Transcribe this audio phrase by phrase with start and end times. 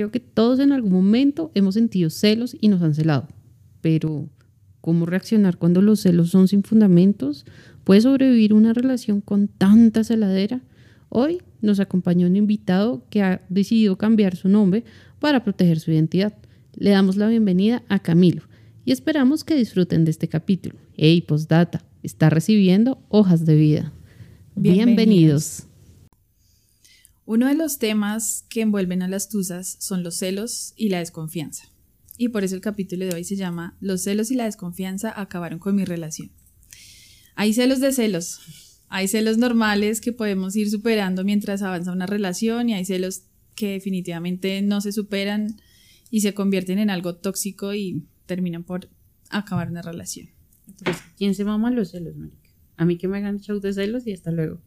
[0.00, 3.28] Creo que todos en algún momento hemos sentido celos y nos han celado.
[3.82, 4.30] Pero,
[4.80, 7.44] ¿cómo reaccionar cuando los celos son sin fundamentos?
[7.84, 10.62] ¿Puede sobrevivir una relación con tanta celadera?
[11.10, 14.84] Hoy nos acompañó un invitado que ha decidido cambiar su nombre
[15.18, 16.32] para proteger su identidad.
[16.78, 18.44] Le damos la bienvenida a Camilo
[18.86, 20.76] y esperamos que disfruten de este capítulo.
[20.96, 23.92] Hey, postdata, está recibiendo hojas de vida.
[24.54, 25.66] Bienvenidos.
[27.24, 31.70] Uno de los temas que envuelven a las tusas son los celos y la desconfianza.
[32.16, 35.58] Y por eso el capítulo de hoy se llama Los celos y la desconfianza acabaron
[35.58, 36.30] con mi relación.
[37.34, 38.40] Hay celos de celos.
[38.88, 43.22] Hay celos normales que podemos ir superando mientras avanza una relación y hay celos
[43.54, 45.60] que definitivamente no se superan
[46.10, 48.88] y se convierten en algo tóxico y terminan por
[49.28, 50.28] acabar una relación.
[51.16, 52.50] ¿Quién se mama los celos, Marica?
[52.76, 54.60] A mí que me hagan show de celos y hasta luego.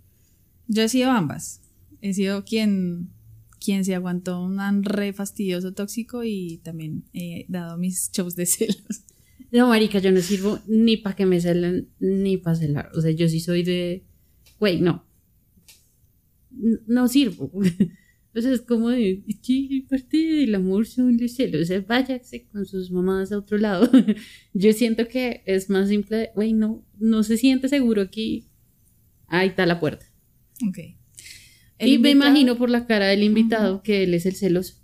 [0.68, 1.62] Yo he sido ambas.
[2.04, 3.12] He sido quien,
[3.62, 9.06] quien se aguantó un re fastidioso tóxico y también he dado mis shows de celos.
[9.54, 12.92] No, marica, yo no sirvo ni para que me celen ni para celar.
[12.94, 14.04] O sea, yo sí soy de,
[14.60, 15.06] güey, no.
[16.88, 17.50] No sirvo.
[18.36, 21.62] O sea, es como de, ¿qué parte del amor son los celos?
[21.62, 23.88] O sea, váyase con sus mamás a otro lado.
[24.56, 28.48] Yo siento que es más simple, güey, no, no se siente seguro aquí.
[29.28, 30.08] Ahí está la puerta.
[30.68, 30.80] Ok.
[31.86, 34.76] Y me imagino por la cara del invitado que él es el celoso.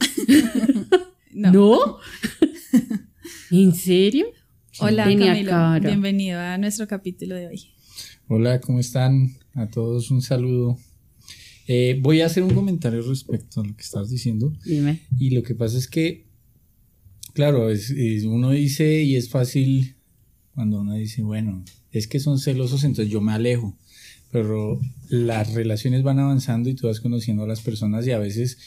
[1.32, 1.52] no.
[1.52, 1.96] ¿No?
[3.50, 4.26] ¿En serio?
[4.78, 5.80] Hola, Camilo.
[5.80, 7.62] Bienvenido a nuestro capítulo de hoy.
[8.28, 9.36] Hola, ¿cómo están?
[9.54, 10.78] A todos un saludo.
[11.68, 14.52] Eh, voy a hacer un comentario respecto a lo que estás diciendo.
[14.64, 15.00] Dime.
[15.18, 16.26] Y lo que pasa es que,
[17.34, 17.68] claro,
[18.24, 19.96] uno dice y es fácil
[20.54, 23.76] cuando uno dice, bueno, es que son celosos, entonces yo me alejo.
[24.32, 28.58] Pero las relaciones van avanzando y tú vas conociendo a las personas y a veces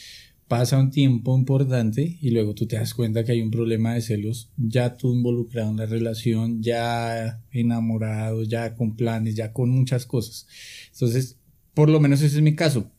[0.47, 4.01] pasa un tiempo importante y luego tú te das cuenta que hay un problema de
[4.01, 10.05] celos, ya tú involucrado en la relación, ya enamorado, ya con planes, ya con muchas
[10.05, 10.47] cosas.
[10.93, 11.37] Entonces,
[11.73, 12.91] por lo menos ese es mi caso.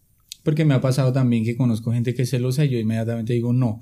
[0.42, 3.52] Porque me ha pasado también que conozco gente que es celosa y yo inmediatamente digo
[3.52, 3.80] no.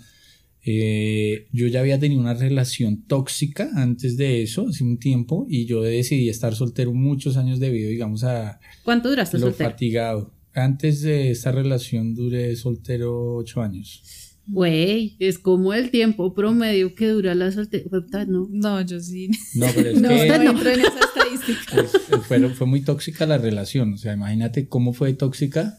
[0.67, 5.67] Eh, yo ya había tenido una relación tóxica antes de eso, hace un tiempo, y
[5.67, 8.61] yo decidí estar soltero muchos años debido, digamos, a...
[8.83, 10.33] ¿Cuánto duraste lo fatigado.
[10.55, 14.03] Antes de esta relación duré soltero ocho años.
[14.47, 17.89] Güey, es como el tiempo promedio que dura la soltería.
[18.29, 18.47] No.
[18.51, 19.31] no, yo sí.
[19.55, 20.29] No, pero es no, que.
[20.29, 21.85] No entro en esa estadística.
[22.29, 23.95] fue, fue muy tóxica la relación.
[23.95, 25.79] O sea, imagínate cómo fue tóxica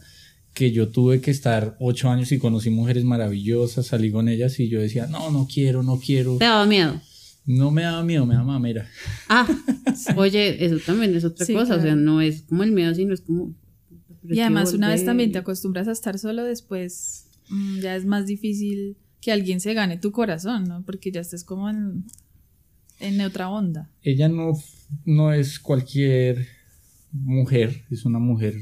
[0.56, 4.70] que yo tuve que estar ocho años y conocí mujeres maravillosas, salí con ellas y
[4.70, 6.38] yo decía, no, no quiero, no quiero.
[6.38, 7.02] ¿Te daba miedo?
[7.46, 8.88] No me daba miedo, me daba mamera.
[9.28, 9.46] Ah,
[10.16, 13.22] oye, eso también es otra cosa, o sea, no es como el miedo, sino es
[13.22, 13.54] como...
[14.24, 18.26] Y además una vez también te acostumbras a estar solo, después mm, ya es más
[18.26, 20.84] difícil que alguien se gane tu corazón, ¿no?
[20.86, 22.06] Porque ya estés como en,
[23.02, 23.92] en otra onda.
[24.02, 24.54] Ella no,
[25.04, 26.48] no es cualquier
[27.12, 28.56] mujer, es una mujer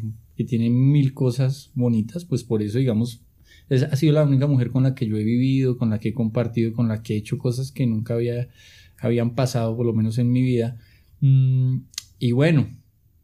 [0.43, 3.21] que tiene mil cosas bonitas, pues por eso, digamos,
[3.69, 6.13] ha sido la única mujer con la que yo he vivido, con la que he
[6.13, 8.49] compartido, con la que he hecho cosas que nunca había,
[8.99, 10.77] habían pasado, por lo menos en mi vida.
[11.21, 11.77] Mm,
[12.19, 12.67] y bueno,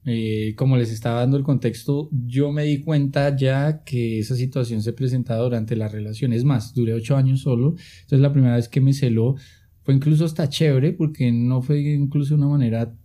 [0.06, 4.81] eh, como les estaba dando el contexto, yo me di cuenta ya que esa situación
[4.81, 6.34] se presentaba durante la relación.
[6.34, 7.75] Es más, duré ocho años solo.
[8.02, 9.35] Entonces la primera vez que me celó
[9.84, 12.96] fue incluso hasta chévere porque no fue incluso una manera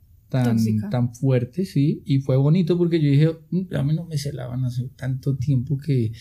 [0.90, 4.64] tan, fuerte, sí, y fue bonito porque yo dije, mm, a mí no me celaban
[4.64, 6.12] hace tanto tiempo que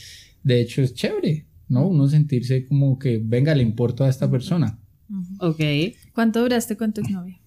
[0.44, 1.88] de hecho es chévere, ¿no?
[1.88, 4.80] Uno sentirse como que, venga, le importa a esta persona.
[5.40, 5.62] Ok.
[6.14, 7.40] ¿Cuánto duraste con tu novia?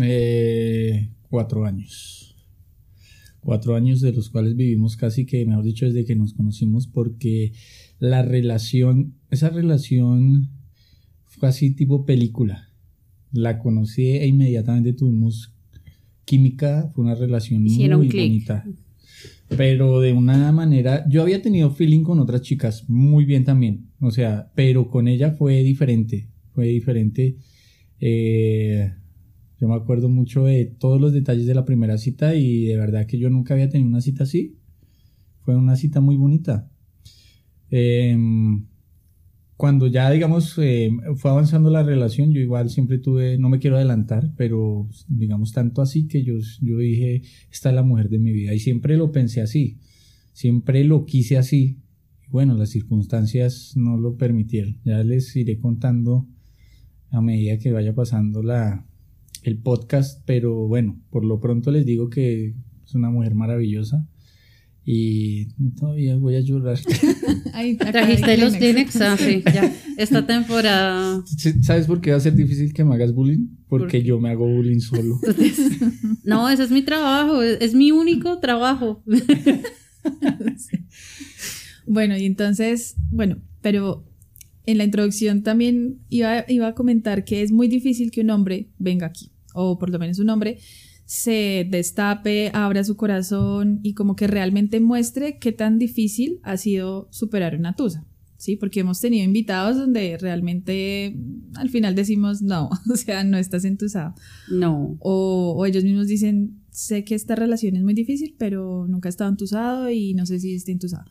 [0.00, 2.36] Eh, cuatro años.
[3.40, 7.52] Cuatro años de los cuales vivimos casi que, mejor dicho, desde que nos conocimos porque
[7.98, 10.50] la relación, esa relación
[11.26, 12.68] fue así tipo película.
[13.32, 15.54] La conocí e inmediatamente tuvimos
[16.30, 18.64] química, fue una relación muy bonita.
[19.56, 24.12] Pero de una manera, yo había tenido feeling con otras chicas muy bien también, o
[24.12, 27.36] sea, pero con ella fue diferente, fue diferente.
[27.98, 28.92] Eh,
[29.60, 33.06] yo me acuerdo mucho de todos los detalles de la primera cita y de verdad
[33.06, 34.56] que yo nunca había tenido una cita así.
[35.44, 36.70] Fue una cita muy bonita.
[37.72, 38.16] Eh,
[39.60, 43.76] cuando ya, digamos, eh, fue avanzando la relación, yo igual siempre tuve, no me quiero
[43.76, 47.20] adelantar, pero digamos tanto así que yo, yo dije,
[47.52, 48.54] esta es la mujer de mi vida.
[48.54, 49.76] Y siempre lo pensé así,
[50.32, 51.76] siempre lo quise así.
[52.30, 54.78] Bueno, las circunstancias no lo permitieron.
[54.82, 56.26] Ya les iré contando
[57.10, 58.86] a medida que vaya pasando la,
[59.42, 64.08] el podcast, pero bueno, por lo pronto les digo que es una mujer maravillosa
[64.84, 65.46] Y
[65.78, 66.78] todavía voy a llorar.
[67.52, 69.00] Ahí, Trajiste los Kleenex.
[69.00, 69.72] Ah, sí, ya.
[69.96, 71.22] Esta temporada.
[71.62, 73.46] ¿Sabes por qué va a ser difícil que me hagas bullying?
[73.68, 75.20] Porque yo me hago bullying solo.
[76.22, 79.02] No, ese es mi trabajo, es, es mi único trabajo.
[81.86, 84.04] Bueno, y entonces, bueno, pero
[84.64, 88.68] en la introducción también iba, iba a comentar que es muy difícil que un hombre
[88.78, 90.58] venga aquí, o por lo menos un hombre
[91.10, 97.08] se destape, abra su corazón y como que realmente muestre qué tan difícil ha sido
[97.10, 98.06] superar una tusa.
[98.36, 101.16] Sí, porque hemos tenido invitados donde realmente
[101.56, 104.14] al final decimos no, o sea, no estás entusado.
[104.52, 104.96] No.
[105.00, 109.10] O, o ellos mismos dicen, sé que esta relación es muy difícil, pero nunca he
[109.10, 111.10] estado entusado y no sé si esté entusado.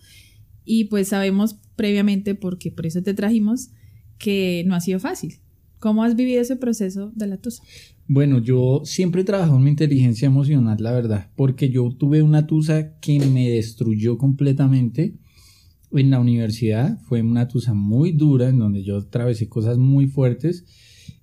[0.63, 3.72] Y pues sabemos previamente, porque por eso te trajimos,
[4.18, 5.42] que no ha sido fácil.
[5.80, 7.63] ¿Cómo has vivido ese proceso de la tusa?
[8.11, 12.47] Bueno, yo siempre he trabajado en mi inteligencia emocional, la verdad, porque yo tuve una
[12.47, 15.13] tusa que me destruyó completamente
[15.91, 17.00] en la universidad.
[17.03, 20.65] Fue una tusa muy dura, en donde yo atravesé cosas muy fuertes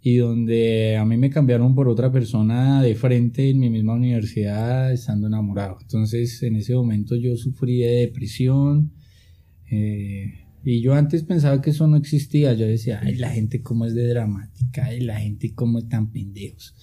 [0.00, 4.92] y donde a mí me cambiaron por otra persona de frente en mi misma universidad
[4.92, 5.78] estando enamorado.
[5.80, 8.92] Entonces, en ese momento yo sufrí de depresión.
[9.68, 12.52] eh, y yo antes pensaba que eso no existía.
[12.54, 16.10] Yo decía, ay, la gente cómo es de dramática, ay, la gente cómo es tan
[16.10, 16.74] pendejos.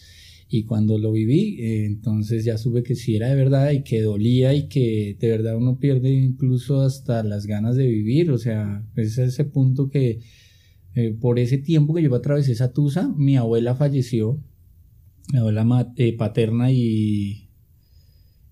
[0.48, 4.02] Y cuando lo viví, eh, entonces ya supe que sí era de verdad y que
[4.02, 8.30] dolía y que de verdad uno pierde incluso hasta las ganas de vivir.
[8.32, 10.20] O sea, es ese punto que
[10.96, 14.40] eh, por ese tiempo que yo atravesé esa tusa, mi abuela falleció,
[15.32, 17.43] mi abuela eh, paterna y,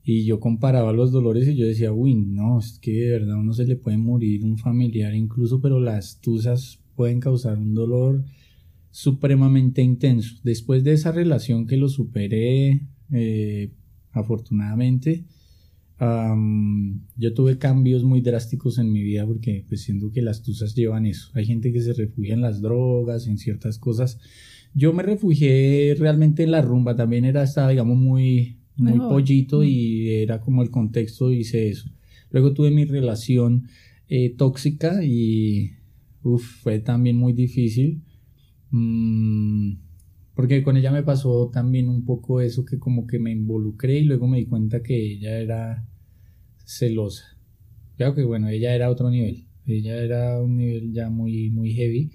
[0.04, 3.54] y yo comparaba los dolores y yo decía, uy, no, es que de verdad uno
[3.54, 8.24] se le puede morir un familiar incluso, pero las tusas pueden causar un dolor
[8.90, 10.36] supremamente intenso.
[10.44, 12.82] Después de esa relación que lo superé,
[13.12, 13.72] eh,
[14.12, 15.26] afortunadamente,
[15.98, 20.76] am, yo tuve cambios muy drásticos en mi vida porque pues siento que las tusas
[20.76, 21.30] llevan eso.
[21.34, 24.20] Hay gente que se refugia en las drogas, en ciertas cosas.
[24.74, 30.10] Yo me refugié realmente en la rumba, también era, estaba digamos muy, muy pollito y
[30.10, 31.90] era como el contexto, hice eso.
[32.32, 33.68] Luego tuve mi relación
[34.08, 35.72] eh, tóxica y
[36.24, 38.02] uf, fue también muy difícil.
[38.72, 39.74] Mm,
[40.34, 44.06] porque con ella me pasó también un poco eso que como que me involucré y
[44.06, 45.88] luego me di cuenta que ella era
[46.66, 47.38] celosa.
[47.98, 49.46] Claro que bueno, ella era otro nivel.
[49.68, 52.12] Ella era un nivel ya muy, muy heavy.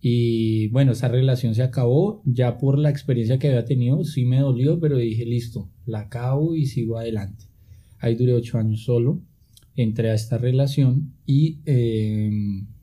[0.00, 2.22] Y bueno, esa relación se acabó.
[2.24, 6.54] Ya por la experiencia que había tenido, sí me dolió, pero dije, listo, la acabo
[6.54, 7.46] y sigo adelante.
[7.98, 9.22] Ahí duré ocho años solo.
[9.74, 12.30] Entré a esta relación y eh,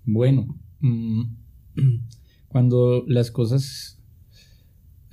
[0.05, 1.23] bueno, mm,
[2.47, 3.95] cuando las cosas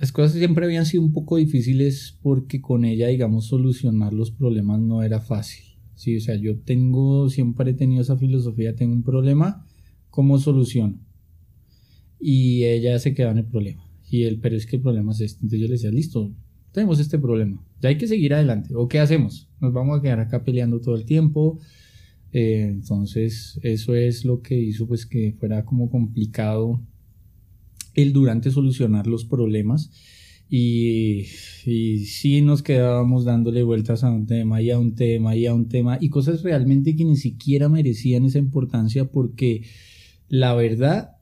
[0.03, 4.81] las cosas siempre habían sido un poco difíciles porque con ella, digamos, solucionar los problemas
[4.81, 5.63] no era fácil.
[5.95, 9.65] Sí, o sea, yo tengo, siempre he tenido esa filosofía, tengo un problema,
[10.09, 10.99] ¿cómo soluciono?
[12.25, 13.83] Y ella se quedaba en el problema.
[14.09, 15.39] Y él, pero es que el problema es este.
[15.39, 16.31] Entonces yo le decía, listo,
[16.71, 18.73] tenemos este problema, ya hay que seguir adelante.
[18.75, 19.49] ¿O qué hacemos?
[19.59, 21.59] Nos vamos a quedar acá peleando todo el tiempo.
[22.31, 26.81] Eh, entonces, eso es lo que hizo pues que fuera como complicado
[27.93, 29.91] el durante solucionar los problemas
[30.49, 31.25] y,
[31.65, 35.53] y sí nos quedábamos dándole vueltas a un tema y a un tema y a
[35.53, 39.63] un tema y cosas realmente que ni siquiera merecían esa importancia porque
[40.27, 41.17] la verdad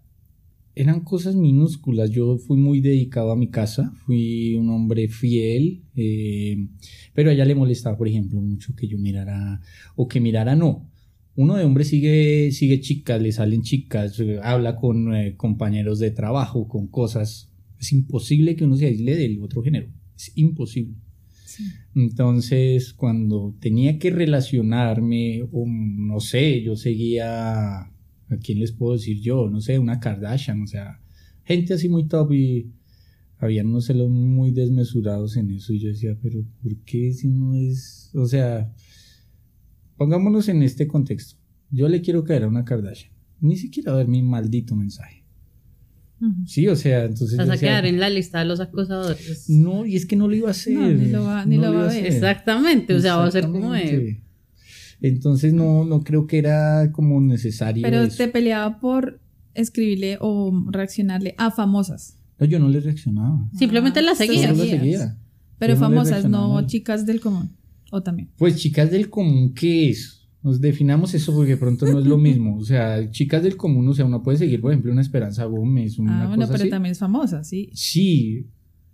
[0.81, 2.09] eran cosas minúsculas.
[2.11, 6.67] Yo fui muy dedicado a mi casa, fui un hombre fiel, eh,
[7.13, 9.61] pero a ella le molestaba, por ejemplo, mucho que yo mirara
[9.95, 10.91] o que mirara no
[11.35, 16.67] uno de hombre sigue, sigue chicas, le salen chicas, habla con eh, compañeros de trabajo,
[16.67, 17.51] con cosas.
[17.79, 19.87] Es imposible que uno se aísle del otro género.
[20.15, 20.97] Es imposible.
[21.45, 21.65] Sí.
[21.95, 27.91] Entonces, cuando tenía que relacionarme, o no sé, yo seguía,
[28.31, 29.49] ¿a quién les puedo decir yo?
[29.49, 30.99] No sé, una Kardashian, o sea,
[31.43, 32.71] gente así muy top y
[33.37, 35.73] habían unos celos muy desmesurados en eso.
[35.73, 38.73] Y yo decía, pero ¿por qué si no es, o sea,
[39.97, 41.35] Pongámonos en este contexto.
[41.69, 43.11] Yo le quiero caer a una Kardashian.
[43.39, 45.23] Ni siquiera ver mi maldito mensaje.
[46.47, 47.37] Sí, o sea, entonces.
[47.37, 49.47] Vas a decía, quedar en la lista de los acosadores.
[49.47, 50.73] No, y es que no lo iba a hacer.
[50.73, 52.05] No, ni lo va- ni lo va a ver.
[52.05, 54.23] Exactamente, o sea, va a ser como de...
[55.01, 57.81] Entonces no, no creo que era como necesario.
[57.83, 58.17] Pero eso.
[58.17, 59.19] te peleaba por
[59.53, 62.17] escribirle o reaccionarle a famosas.
[62.39, 63.49] No, yo no le reaccionaba.
[63.57, 64.41] Simplemente la Ah, seguías.
[64.51, 64.79] Solo la seguías.
[64.81, 65.17] seguía.
[65.59, 67.49] Pero Yo no famosas, no chicas del común.
[67.91, 68.29] O también.
[68.37, 70.19] Pues chicas del común, ¿qué es?
[70.43, 72.57] Nos definamos eso porque de pronto no es lo mismo.
[72.57, 75.99] O sea, chicas del común, o sea, uno puede seguir, por ejemplo, una Esperanza Gómez,
[75.99, 76.69] una ah, bueno, cosa pero así.
[76.71, 77.69] también es famosa, sí.
[77.73, 78.47] Sí.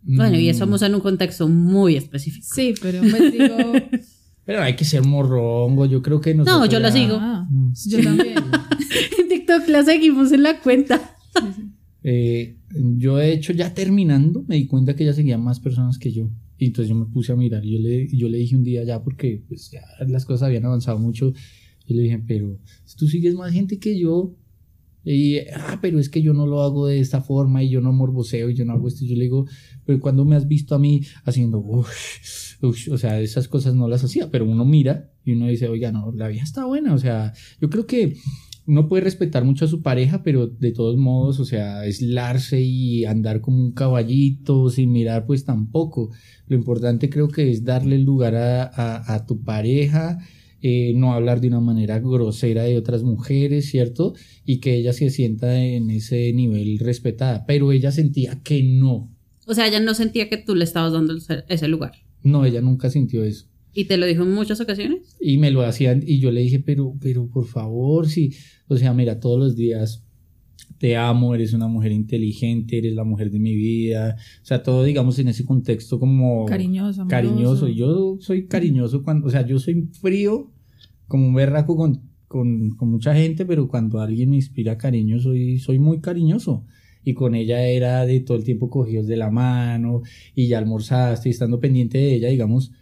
[0.04, 2.46] Bueno, y Mm, estamos en un contexto muy específico.
[2.54, 3.56] Sí, pero pues digo,
[4.48, 7.18] Pero hay que ser morrongo, yo creo que nosotros No, yo la ya- sigo.
[7.20, 7.74] Ah, Mm.
[7.90, 8.36] yo también.
[9.20, 11.16] En TikTok la seguimos en la cuenta.
[12.04, 12.56] Eh,
[12.98, 16.30] yo de hecho ya terminando me di cuenta que ella seguía más personas que yo.
[16.58, 18.84] Y entonces yo me puse a mirar y yo le, yo le dije un día
[18.84, 21.34] ya porque pues ya las cosas habían avanzado mucho.
[21.86, 22.58] Yo le dije, pero
[22.98, 24.34] tú sigues más gente que yo.
[25.10, 27.94] Y, ah, pero es que yo no lo hago de esta forma y yo no
[27.94, 29.06] morboseo y yo no hago esto.
[29.06, 29.46] Yo le digo,
[29.86, 31.90] pero cuando me has visto a mí haciendo, uff,
[32.62, 35.92] uff", o sea, esas cosas no las hacía, pero uno mira y uno dice, oiga,
[35.92, 36.94] no, la vida está buena.
[36.94, 38.18] O sea, yo creo que
[38.66, 43.06] uno puede respetar mucho a su pareja, pero de todos modos, o sea, aislarse y
[43.06, 46.12] andar como un caballito sin mirar, pues tampoco.
[46.48, 50.20] Lo importante creo que es darle lugar a- a tu pareja,
[50.68, 54.14] eh, no hablar de una manera grosera de otras mujeres, ¿cierto?
[54.46, 57.46] Y que ella se sienta en ese nivel respetada.
[57.46, 59.12] Pero ella sentía que no.
[59.46, 61.94] O sea, ella no sentía que tú le estabas dando ese- lugar.
[62.24, 63.46] No, ella nunca sintió eso.
[63.74, 65.16] ¿Y te lo dijo en muchas ocasiones?
[65.22, 68.34] Y me lo hacían y yo le dije, pero, pero por favor, sí,
[68.68, 70.04] o sea, mira, todos los días
[70.80, 74.84] te amo, eres una mujer inteligente, eres la mujer de mi vida, o sea, todo
[74.84, 77.08] digamos en ese contexto como Cariñoso, amoroso.
[77.10, 77.68] cariñoso.
[77.68, 80.52] Yo soy cariñoso cuando, o sea, yo soy frío
[81.08, 85.80] como un berraco con, con, mucha gente, pero cuando alguien me inspira cariño, soy, soy
[85.80, 86.66] muy cariñoso.
[87.04, 90.02] Y con ella era de todo el tiempo cogidos de la mano
[90.36, 92.74] y ya almorzaste y estando pendiente de ella, digamos,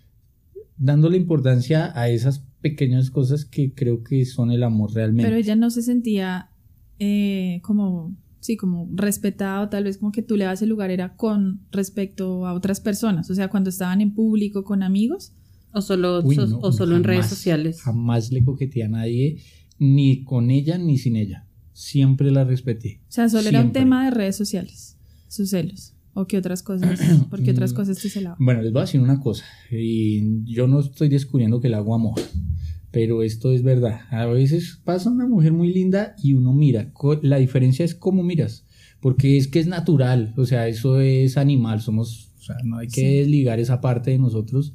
[0.78, 5.30] dándole importancia a esas pequeñas cosas que creo que son el amor realmente.
[5.30, 6.50] Pero ella no se sentía
[6.98, 11.16] eh, como, sí, como respetado, tal vez como que tú le das el lugar era
[11.16, 15.35] con respecto a otras personas, o sea, cuando estaban en público con amigos.
[15.76, 17.82] ¿O solo, Uy, so- no, o solo en redes jamás, sociales?
[17.82, 19.38] Jamás le coqueteé a nadie,
[19.78, 21.46] ni con ella ni sin ella.
[21.74, 23.02] Siempre la respeté.
[23.10, 23.82] O sea, solo era un Siempre.
[23.82, 25.92] tema de redes sociales, sus celos.
[26.14, 26.98] ¿O qué otras cosas?
[27.30, 27.76] ¿Por qué otras Mm.
[27.76, 28.38] cosas te celaba?
[28.40, 31.98] Bueno, les voy a decir una cosa, y yo no estoy descubriendo que el agua
[31.98, 32.22] moja,
[32.92, 34.00] pero esto es verdad.
[34.12, 38.66] A veces pasa una mujer muy linda y uno mira, la diferencia es cómo miras,
[39.02, 42.88] porque es que es natural, o sea, eso es animal, somos, o sea, no hay
[42.88, 43.08] que Sí.
[43.18, 44.74] desligar esa parte de nosotros.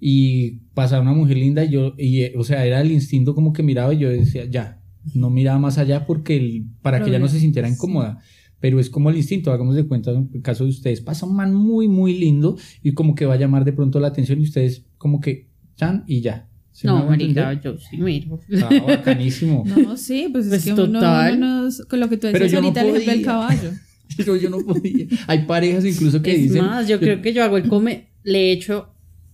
[0.00, 3.52] Y pasa una mujer linda y yo, y, eh, o sea, era el instinto como
[3.52, 4.80] que miraba y yo decía, ya,
[5.14, 8.18] no miraba más allá porque el- para que ella no se sintiera incómoda.
[8.60, 11.36] Pero es como el instinto, hagamos de cuenta, en el caso de ustedes, pasa un
[11.36, 14.42] man muy, muy lindo y como que va a llamar de pronto la atención y
[14.44, 16.48] ustedes como que, chan, y ya.
[16.72, 18.38] ¿Sí me No, marica, yo sí miro.
[18.62, 19.64] Ah, bacanísimo.
[19.66, 21.36] No, sí, pues, Pues es que uno, total.
[21.36, 23.26] uno con lo que tú decías yo no ahorita, el ejemplo del podía.
[23.26, 23.70] caballo.
[24.16, 25.06] Pero yo no podía.
[25.26, 26.64] Hay parejas incluso que es dicen...
[26.64, 28.88] más, yo creo que yo hago el come, le he hecho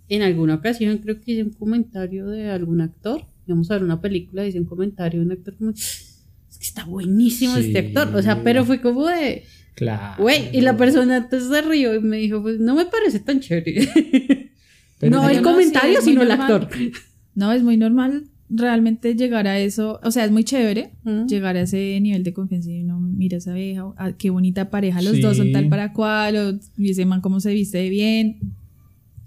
[0.08, 4.00] en alguna ocasión, creo que hice un comentario de algún actor, vamos a ver una
[4.00, 7.66] película, dice un comentario de un actor como, es que está buenísimo Sí.
[7.66, 9.44] este actor, o sea, pero fue como de,
[9.74, 10.22] Claro.
[10.22, 13.40] güey, y la persona entonces se rió y me dijo, pues no me parece tan
[13.40, 13.88] chévere.
[14.98, 16.68] Pero no no, el sí, comentario, sino el actor.
[17.34, 19.98] No, es muy normal realmente llegar a eso.
[20.04, 20.90] O sea, es muy chévere
[21.26, 25.00] llegar a ese nivel de confianza y uno mira esa vieja, ah, qué bonita pareja,
[25.00, 25.22] los Sí.
[25.22, 28.38] dos son tal para cual, o, y ese man cómo se viste bien.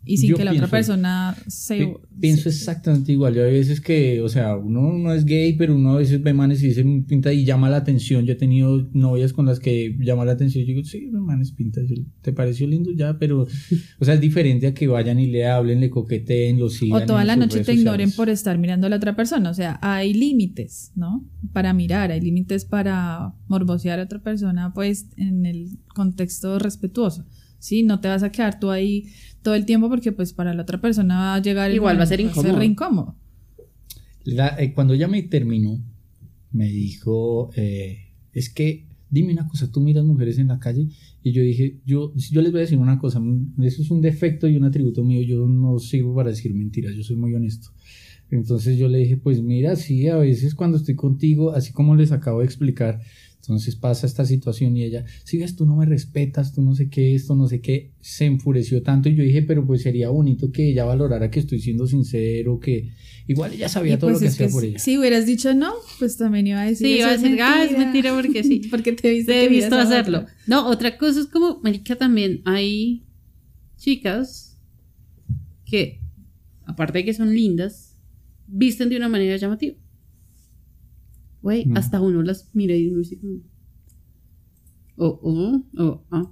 [0.07, 1.77] Y sin Yo que la otra pienso- persona se...
[1.79, 3.33] Pi- Pienso exactamente igual.
[3.35, 6.33] Yo hay veces que, o sea, uno no es gay, pero uno a veces ve
[6.33, 8.23] manes y dice pinta y llama la atención.
[8.25, 10.63] Yo he tenido novias con las que llama la atención.
[10.63, 11.81] Yo digo, sí, manes pinta.
[12.21, 13.17] ¿Te pareció lindo ya?
[13.19, 13.47] Pero,
[13.99, 17.03] o sea, es diferente a que vayan y le hablen, le coqueteen, lo sigan.
[17.03, 19.49] O toda la noche te ignoren por estar mirando a la otra persona.
[19.49, 21.27] O sea, hay límites, ¿no?
[21.51, 27.25] Para mirar, hay límites para morbosear a otra persona, pues en el contexto respetuoso.
[27.59, 29.05] Sí, no te vas a quedar tú ahí
[29.45, 32.07] todo el tiempo porque pues para la otra persona va a llegar Igual va a
[32.07, 32.57] ser incómodo.
[32.57, 33.15] re incómodo.
[34.23, 35.79] La- eh, cuando ella me terminó,
[36.51, 40.87] me dijo, eh, es que, dime una cosa, tú miras mujeres en la calle
[41.23, 43.21] y yo dije, yo, yo les voy a decir una cosa,
[43.61, 47.03] eso es un defecto y un atributo mío, yo no sirvo para decir mentiras, yo
[47.03, 47.69] soy muy honesto.
[48.31, 52.11] Entonces yo le dije, pues mira, sí, a veces cuando estoy contigo, así como les
[52.11, 52.99] acabo de explicar,
[53.47, 56.89] entonces pasa esta situación y ella, si ves, tú no me respetas, tú no sé
[56.89, 60.51] qué, esto, no sé qué, se enfureció tanto y yo dije, pero pues sería bonito
[60.51, 62.89] que ella valorara que estoy siendo sincero, que
[63.27, 64.79] igual ella sabía Y todo pues lo que hacía que por si- ella.
[64.79, 67.41] si hubieras dicho no, pues también iba a decir Sí, "Eso iba a es decir,
[67.41, 68.61] ah, es mentira porque sí.
[68.71, 69.83] porque te viste Te he visto otra.
[69.83, 70.25] hacerlo.
[70.47, 73.03] No, otra cosa es como, marica, también hay
[73.77, 74.57] chicas
[75.65, 75.99] que,
[76.65, 77.95] aparte de que son lindas,
[78.47, 79.75] visten de una manera llamativa.
[81.45, 81.77] Güey, Mm.
[81.77, 83.35] hasta uno las mira y uno dice como...
[84.97, 86.31] O, o, o, ah.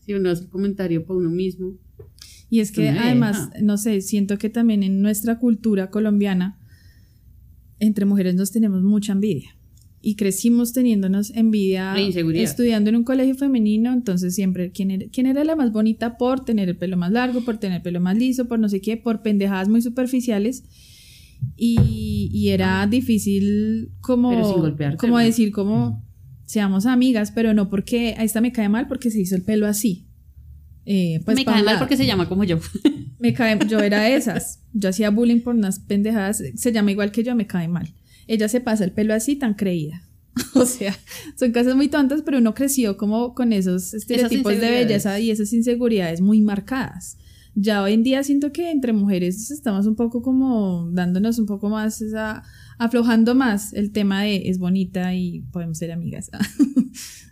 [0.00, 1.76] Si uno hace el comentario para uno mismo.
[2.50, 3.62] Y es que además, deja.
[3.64, 6.58] no sé, siento que también en nuestra cultura colombiana,
[7.78, 9.56] entre mujeres nos tenemos mucha envidia.
[10.04, 15.44] y crecimos teniéndonos envidia, estudiando en un colegio femenino, entonces siempre, ¿quién era, ¿quién era
[15.44, 18.48] la más bonita por tener el pelo más largo, por tener el pelo más liso,
[18.48, 20.64] por no sé qué, por pendejadas muy superficiales?
[21.56, 25.24] Y, y era difícil como, Pero sin golpearte, como ¿no?
[25.24, 26.04] decir como
[26.44, 29.66] seamos amigas, pero no porque a esta me cae mal porque se hizo el pelo
[29.66, 30.08] así.
[30.84, 32.58] Eh, pues me cae mal porque se llama como yo.
[33.18, 34.64] Me cae, yo era de esas.
[34.72, 36.42] Yo hacía bullying por unas pendejadas.
[36.56, 37.94] Se llama igual que yo, me cae mal.
[38.26, 40.02] Ella se pasa el pelo así tan creída.
[40.54, 40.98] O sea,
[41.36, 45.52] son cosas muy tontas, pero uno creció como con esos estereotipos de belleza y esas
[45.52, 47.16] inseguridades muy marcadas.
[47.54, 51.68] Ya hoy en día siento que entre mujeres estamos un poco como dándonos un poco
[51.68, 52.42] más esa,
[52.78, 56.30] aflojando más el tema de es bonita y podemos ser amigas.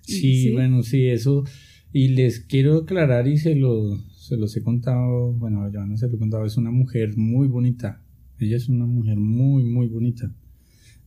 [0.02, 1.44] Sí, bueno, sí, eso.
[1.92, 6.08] Y les quiero aclarar y se lo, se los he contado, bueno, ya no se
[6.08, 8.02] lo he contado, es una mujer muy bonita.
[8.38, 10.34] Ella es una mujer muy, muy bonita.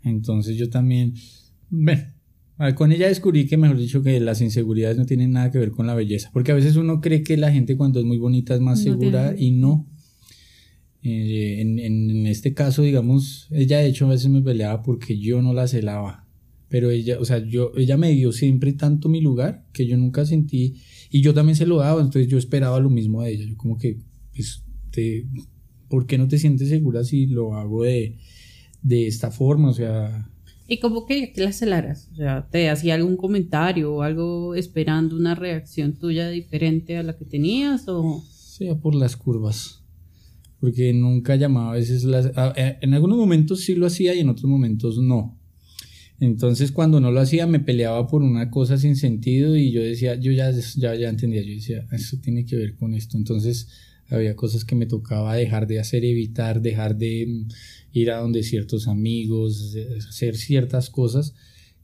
[0.04, 1.16] Entonces yo también,
[1.70, 2.04] bueno,
[2.76, 5.88] con ella descubrí que, mejor dicho, que las inseguridades no tienen nada que ver con
[5.88, 6.30] la belleza.
[6.34, 8.84] Porque a veces uno cree que la gente cuando es muy bonita es más No
[8.94, 9.88] segura tiene- y no.
[11.02, 15.18] Eh, en, en- en este caso, digamos, ella de hecho a veces me peleaba porque
[15.20, 16.28] yo no la celaba.
[16.70, 20.26] Pero ella, o sea, yo, ella me dio siempre tanto mi lugar que yo nunca
[20.26, 20.76] sentí,
[21.12, 23.46] y yo también se lo daba, entonces yo esperaba lo mismo de ella.
[23.46, 24.00] Yo como que,
[24.36, 25.28] pues, te,
[25.90, 28.18] ¿por qué no te sientes segura si lo hago de,
[28.82, 29.70] de esta forma?
[29.70, 30.32] O sea,
[30.68, 32.10] ¿Y cómo que que las celaras?
[32.14, 37.18] O sea, ¿te hacía algún comentario o algo esperando una reacción tuya diferente a la
[37.18, 37.88] que tenías?
[37.88, 39.82] O sea por las curvas.
[40.60, 42.32] Porque nunca llamaba a veces las...
[42.38, 45.38] a- en algunos momentos sí lo hacía y en otros momentos no.
[46.20, 50.16] Entonces cuando no lo hacía me peleaba por una cosa sin sentido y yo decía,
[50.16, 53.18] yo ya, ya, ya entendía, yo decía, eso tiene que ver con esto.
[53.18, 53.68] Entonces
[54.10, 57.48] había cosas que me tocaba dejar de hacer, evitar, dejar de mm,
[57.94, 59.76] ir a donde ciertos amigos,
[60.08, 61.34] hacer ciertas cosas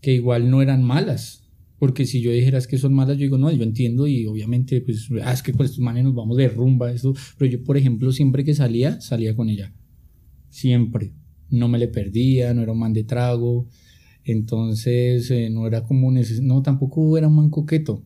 [0.02, 1.44] que igual no eran malas.
[1.80, 5.10] Porque si yo dijeras que son malas, yo digo, no, yo entiendo y obviamente, pues,
[5.24, 7.14] ah, es que con estos manes nos vamos de rumba, eso.
[7.38, 9.74] Pero yo, por ejemplo, siempre que salía, salía con ella.
[10.50, 11.14] Siempre.
[11.50, 13.68] No me le perdía, no era un man de trago.
[14.26, 18.04] Entonces, eh, no era como no, tampoco era un man coqueto.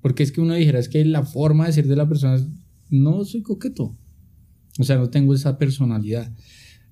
[0.00, 2.42] Porque es que uno dijera, es que la forma de ser de la persona,
[2.92, 3.96] no soy coqueto.
[4.78, 6.32] O sea, no tengo esa personalidad.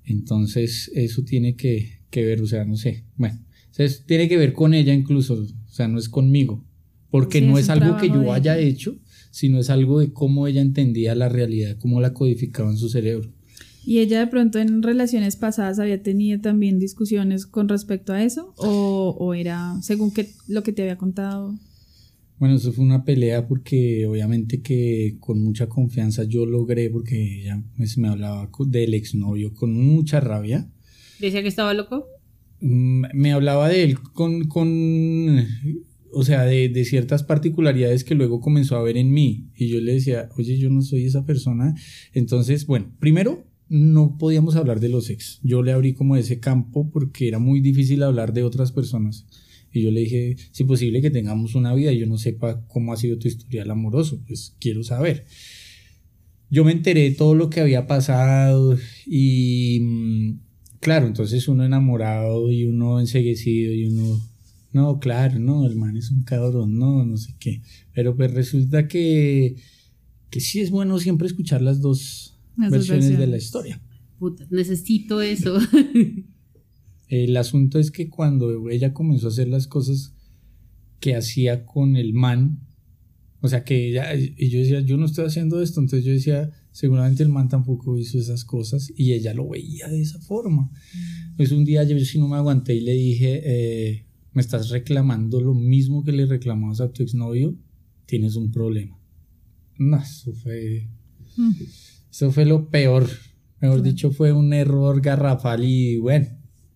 [0.05, 3.05] Entonces, eso tiene que, que ver, o sea, no sé.
[3.17, 3.39] Bueno,
[3.71, 6.65] o sea, es- tiene que ver con ella incluso, o sea, no es conmigo.
[7.11, 8.97] Porque Sí, no es algo que yo haya hecho,
[9.31, 13.31] sino es algo de cómo ella entendía la realidad, cómo la codificaba en su cerebro.
[13.85, 18.55] ¿Y ella de pronto en relaciones pasadas había tenido también discusiones con respecto a eso?
[18.59, 21.59] ¿O, o era según que, lo que te había contado?
[22.41, 27.63] Bueno, eso fue una pelea porque obviamente que con mucha confianza yo logré, porque ella
[27.77, 30.67] pues, me hablaba del exnovio con mucha rabia.
[31.21, 32.07] decía que estaba loco.
[32.63, 35.47] Mm, Me hablaba de él con, con
[36.13, 39.51] o sea, de, de ciertas particularidades que luego comenzó a ver en mí.
[39.55, 41.75] Y yo le decía, oye, yo no soy esa persona.
[42.15, 45.41] Entonces, bueno, primero no podíamos hablar de los ex.
[45.43, 49.27] Yo le abrí como ese campo porque era muy difícil hablar de otras personas.
[49.73, 52.93] Y yo le dije, si posible que tengamos una vida y yo no sepa cómo
[52.93, 55.25] ha sido tu historial amoroso, pues quiero saber.
[56.51, 60.39] Yo me enteré de todo lo que había pasado y mm,
[60.81, 64.21] claro, entonces uno enamorado y uno enseguecido y uno,
[64.73, 67.63] no, claro, no, el man es un cabrón, no, no sé qué.
[67.95, 69.55] Pero pues resulta que,
[70.31, 73.45] que sí es bueno siempre escuchar las dos Las dos versiones de la versiones.
[73.45, 73.81] historia.
[74.19, 75.57] Puta, necesito eso.
[77.11, 80.15] El asunto es que cuando ella comenzó a hacer las cosas
[81.01, 82.61] que hacía con el man,
[83.41, 86.51] o sea que ella, y yo decía, yo no estoy haciendo esto, entonces yo decía,
[86.71, 90.71] seguramente el man tampoco hizo esas cosas y ella lo veía de esa forma.
[91.37, 95.41] Pues un día yo sí no me aguanté y le dije, eh, me estás reclamando
[95.41, 97.57] lo mismo que le reclamabas a tu exnovio,
[98.07, 98.97] tienes un problema.
[99.79, 100.89] No, eso fue,
[101.37, 101.53] Mm.
[102.11, 103.09] eso fue lo peor.
[103.61, 106.29] Mejor dicho, fue un error garrafal y bueno.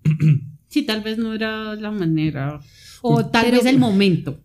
[0.68, 2.60] sí, tal vez no era la manera.
[3.02, 4.40] O Pues, tal pero- vez el momento.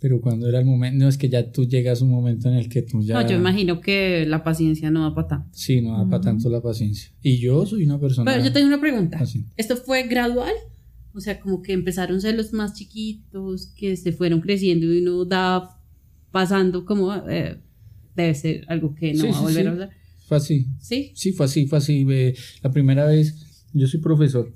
[0.00, 2.54] Pero cuando era el momento, no es que ya tú llegas a un momento en
[2.54, 3.22] el que tú ya.
[3.22, 5.48] No, yo imagino que la paciencia no da para tanto.
[5.52, 7.10] Sí, no da para tanto la paciencia.
[7.22, 8.32] Y yo soy una persona.
[8.32, 9.20] Pero yo tengo una pregunta.
[9.58, 10.54] ¿Esto fue gradual?
[11.12, 15.76] O sea, como que empezaron celos más chiquitos, que se fueron creciendo y uno da
[16.30, 17.12] pasando como...
[17.28, 17.58] eh,
[18.16, 19.66] debe ser algo que no Sí, va a sí, volver sí.
[19.66, 19.90] a hablar.
[20.26, 20.66] Fue así.
[20.78, 21.12] ¿Sí?
[21.14, 22.06] Sí, fue así, fue así.
[22.62, 24.50] La primera vez, yo soy profesor.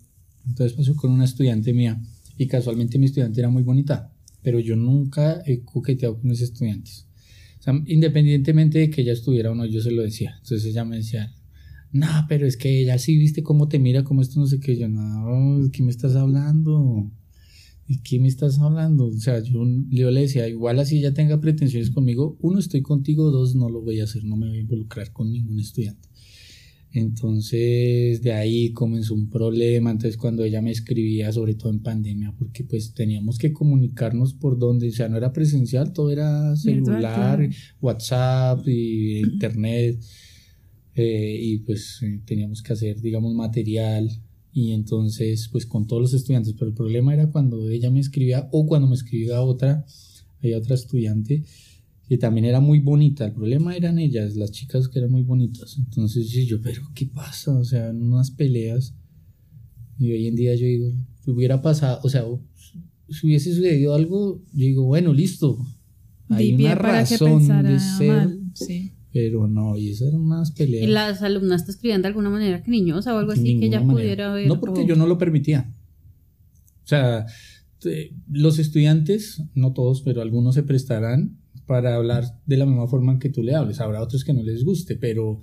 [0.46, 2.00] Entonces pasó con una estudiante mía.
[2.36, 4.12] Y casualmente mi estudiante era muy bonita.
[4.42, 7.06] Pero yo nunca he coqueteado con mis estudiantes.
[7.60, 10.34] O sea, independientemente de que ella estuviera o no, yo se lo decía.
[10.42, 11.32] Entonces ella me decía,
[11.92, 14.76] no, pero es que ella sí viste cómo te mira, cómo esto no sé qué.
[14.76, 17.10] Yo, no, ¿qué me estás hablando?
[17.86, 19.06] ¿Y qué me estás hablando?
[19.06, 23.30] O sea, yo, yo le decía, igual así ya tenga pretensiones conmigo, uno, estoy contigo,
[23.30, 26.08] dos, no lo voy a hacer, no me voy a involucrar con ningún estudiante.
[26.94, 32.32] Entonces de ahí comenzó un problema, entonces cuando ella me escribía, sobre todo en pandemia,
[32.38, 37.48] porque pues teníamos que comunicarnos por donde, o sea, no era presencial, todo era celular,
[37.80, 40.00] WhatsApp y internet,
[40.94, 44.08] eh, y pues eh, teníamos que hacer, digamos, material,
[44.52, 48.48] y entonces pues con todos los estudiantes, pero el problema era cuando ella me escribía
[48.52, 49.84] o cuando me escribía otra,
[50.38, 51.42] había otra estudiante,
[52.08, 53.24] que también era muy bonita.
[53.26, 55.76] El problema eran ellas, las chicas que eran muy bonitas.
[55.78, 57.56] Entonces yo, pero ¿qué pasa?
[57.56, 58.94] O sea, unas peleas.
[59.98, 60.92] Y hoy en día yo digo,
[61.26, 62.24] hubiera pasado, o sea,
[63.08, 65.58] si hubiese sucedido algo, yo digo, bueno, listo.
[66.28, 68.38] Hay una razón de ser.
[69.12, 70.82] Pero no, y esas eran unas peleas.
[70.82, 74.34] ¿Y las alumnas te escribían de alguna manera cariñosa o algo así que ella pudiera
[74.34, 74.48] ver?
[74.48, 75.72] No, porque yo no lo permitía.
[76.82, 77.24] O sea,
[78.28, 83.18] los estudiantes, no todos, pero algunos se prestarán para hablar de la misma forma en
[83.18, 83.80] que tú le hables.
[83.80, 85.40] Habrá otros que no les guste, pero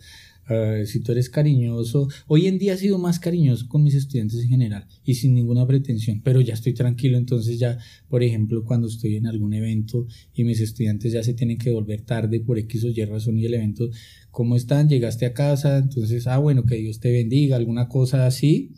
[0.50, 4.42] eh, si tú eres cariñoso, hoy en día he sido más cariñoso con mis estudiantes
[4.42, 7.78] en general y sin ninguna pretensión, pero ya estoy tranquilo, entonces ya,
[8.10, 12.02] por ejemplo, cuando estoy en algún evento y mis estudiantes ya se tienen que volver
[12.02, 13.90] tarde por X o Y razón y el evento,
[14.32, 14.90] ¿cómo están?
[14.90, 18.74] Llegaste a casa, entonces, ah, bueno, que Dios te bendiga, alguna cosa así.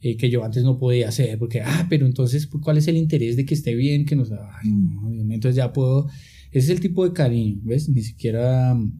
[0.00, 3.36] Eh, que yo antes no podía hacer, porque, ah, pero entonces, ¿cuál es el interés
[3.36, 4.04] de que esté bien?
[4.04, 4.68] Que nos, ay,
[5.30, 6.08] entonces ya puedo
[6.54, 7.88] ese es el tipo de cariño, ¿ves?
[7.88, 8.92] Ni siquiera mm,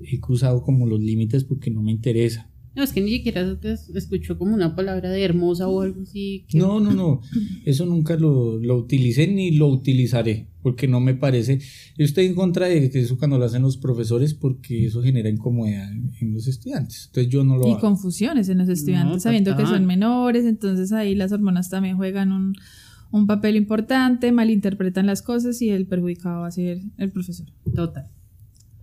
[0.00, 2.50] he cruzado como los límites porque no me interesa.
[2.74, 6.46] No, es que ni siquiera te escuchó como una palabra de hermosa o algo así.
[6.54, 7.20] No, no, no.
[7.66, 11.58] Eso nunca lo, lo utilicé ni lo utilizaré porque no me parece.
[11.98, 15.90] Yo estoy en contra de eso cuando lo hacen los profesores porque eso genera incomodidad
[15.90, 17.06] en, los estudiantes.
[17.06, 21.14] Entonces yo no lo Y confusiones en los estudiantes sabiendo que son menores, entonces ahí
[21.14, 22.54] las hormonas también juegan un,
[23.10, 27.46] un papel importante, malinterpretan las cosas y el perjudicado va a ser el profesor.
[27.74, 28.08] Total.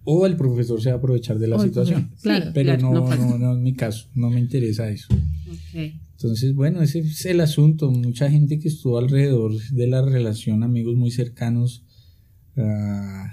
[0.03, 2.11] O el profesor se va a aprovechar de la situación.
[2.21, 5.07] Claro, pero no, no, no, en mi caso, no me interesa eso.
[5.73, 7.91] Entonces, bueno, ese es el asunto.
[7.91, 11.85] Mucha gente que estuvo alrededor de la relación, amigos muy cercanos,
[12.55, 13.31] ah,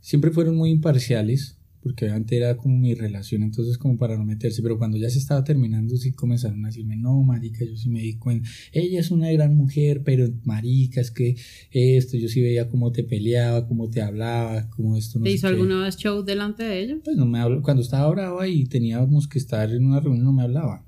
[0.00, 1.57] siempre fueron muy imparciales
[1.88, 5.18] porque antes era como mi relación, entonces como para no meterse, pero cuando ya se
[5.18, 9.10] estaba terminando sí comenzaron a decirme, no, marica, yo sí me di cuenta, ella es
[9.10, 11.36] una gran mujer, pero marica, es que
[11.70, 15.48] esto, yo sí veía cómo te peleaba, cómo te hablaba, cómo esto no ¿Te hizo
[15.48, 16.98] alguna vez show delante de ella?
[17.02, 20.32] Pues no me habló, cuando estaba brava y teníamos que estar en una reunión no
[20.34, 20.84] me hablaba.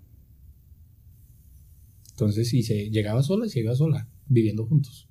[2.11, 5.09] Entonces sí, se llegaba sola y se iba sola, viviendo juntos.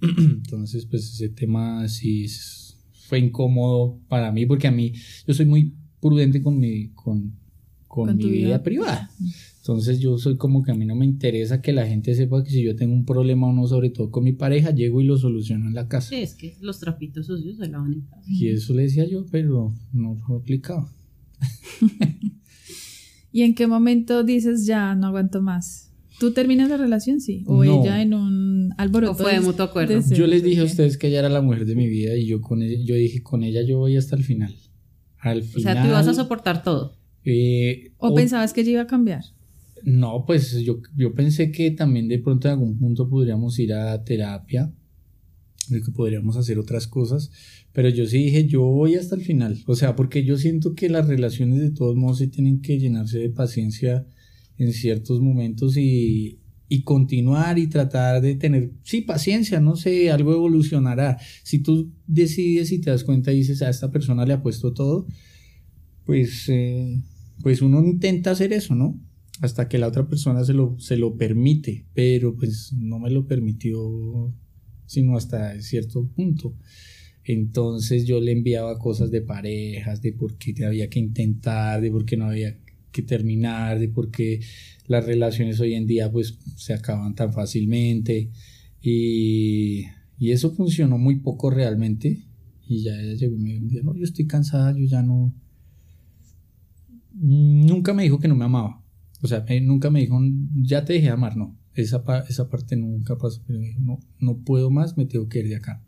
[0.00, 2.59] Entonces, pues ese tema sí es
[3.10, 4.92] fue incómodo para mí porque a mí
[5.26, 7.34] yo soy muy prudente con mi, con,
[7.88, 8.62] con, mi vida?
[8.62, 9.10] privada.
[9.58, 12.50] Entonces yo soy como que a mí no me interesa que la gente sepa que
[12.50, 15.18] si yo tengo un problema o no, sobre todo con mi pareja, llego y lo
[15.18, 16.14] soluciono en la casa.
[16.16, 18.22] Es que los trapitos sucios se lavan en casa.
[18.28, 20.88] Y eso le decía yo, pero no lo aplicaba.
[23.32, 25.92] ¿Y en qué momento dices ya no aguanto más?
[26.20, 27.42] ¿Tú terminas la relación, sí?
[27.46, 29.12] ¿O ella en un alboroto?
[29.12, 30.00] ¿O fue de mutuo acuerdo?
[30.10, 32.40] Yo les dije a ustedes que ella era la mujer de mi vida y yo
[32.40, 34.54] con ella, yo dije, con ella yo voy hasta el final.
[35.18, 35.58] Al final.
[35.58, 36.96] O sea, tú ibas a soportar todo.
[37.24, 39.24] Eh, ¿O, pensabas que ella iba a cambiar?
[39.82, 44.02] No, pues yo, yo pensé que también de pronto en algún punto podríamos ir a
[44.04, 44.72] terapia,
[45.68, 47.30] de que podríamos hacer otras cosas,
[47.72, 49.62] pero yo sí dije, yo voy hasta el final.
[49.66, 53.18] O sea, porque yo siento que las relaciones de todos modos sí tienen que llenarse
[53.18, 54.06] de paciencia
[54.58, 56.39] en ciertos momentos y,
[56.82, 61.18] continuar y tratar de tener, sí, paciencia, no sé, algo evolucionará.
[61.42, 64.72] Si tú decides y te das cuenta y dices, a esta persona le ha puesto
[64.72, 65.06] todo,
[66.06, 67.02] pues, eh,
[67.42, 68.98] pues uno intenta hacer eso, ¿no?
[69.40, 73.26] Hasta que la otra persona se lo, se lo permite, pero pues no me lo
[73.26, 74.32] permitió
[74.90, 76.56] sino hasta cierto punto.
[77.22, 82.04] Entonces yo le enviaba cosas de parejas, de por qué había que intentar, de por
[82.04, 82.58] qué no había
[82.92, 84.40] que terminar, de por qué
[84.86, 88.30] las relaciones hoy en día pues se acaban tan fácilmente.
[88.82, 89.84] Y,
[90.18, 92.24] y eso funcionó muy poco realmente.
[92.66, 95.34] Y ya ella llegó y me dijo, no, yo estoy cansada, yo ya no...
[97.12, 98.82] Nunca me dijo que no me amaba,
[99.20, 100.18] o sea, nunca me dijo,
[100.54, 104.00] ya te dejé de amar, no, esa, esa parte nunca pasó, pero me dijo, no,
[104.18, 105.82] no puedo más, me tengo que ir de acá.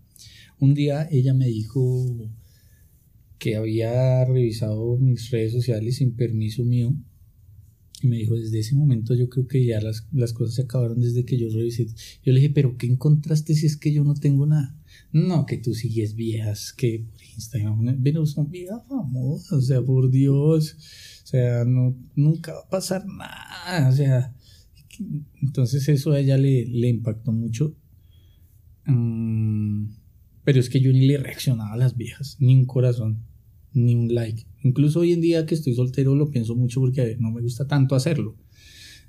[0.58, 2.04] Un día ella me dijo,
[3.42, 6.94] que había revisado mis redes sociales sin permiso mío.
[8.00, 11.00] Y me dijo, desde ese momento yo creo que ya las, las cosas se acabaron
[11.00, 11.88] desde que yo revisé.
[12.22, 14.78] Yo le dije, pero ¿qué encontraste si es que yo no tengo nada?
[15.10, 20.08] No, que tú sigues viejas, que por Instagram, pero son viejas famosas, o sea, por
[20.12, 20.76] Dios,
[21.24, 24.36] o sea, no, nunca va a pasar nada, o sea,
[25.42, 27.74] Entonces eso a ella le, le impactó mucho.
[28.86, 29.86] Mm,
[30.44, 33.31] pero es que yo ni le reaccionaba a las viejas, ni un corazón,
[33.74, 34.44] ni un like.
[34.62, 37.94] Incluso hoy en día que estoy soltero lo pienso mucho porque no me gusta tanto
[37.94, 38.36] hacerlo.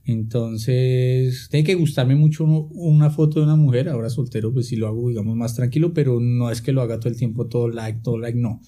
[0.05, 3.87] Entonces, tiene que gustarme mucho una foto de una mujer.
[3.87, 6.99] Ahora soltero, pues sí lo hago, digamos, más tranquilo, pero no es que lo haga
[6.99, 8.61] todo el tiempo, todo like, todo like, no.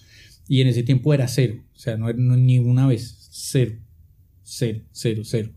[0.47, 3.75] Y en ese tiempo era cero, o sea, no, no ni una vez, cero,
[4.43, 5.51] cero, cero, cero.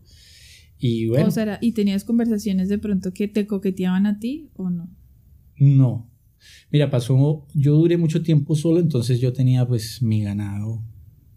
[0.79, 1.27] Y bueno.
[1.27, 4.89] O sea, ¿y tenías conversaciones de pronto que te coqueteaban a ti o no?
[5.57, 6.08] No.
[6.71, 10.83] Mira, pasó, yo duré mucho tiempo solo, entonces yo tenía pues mi ganado.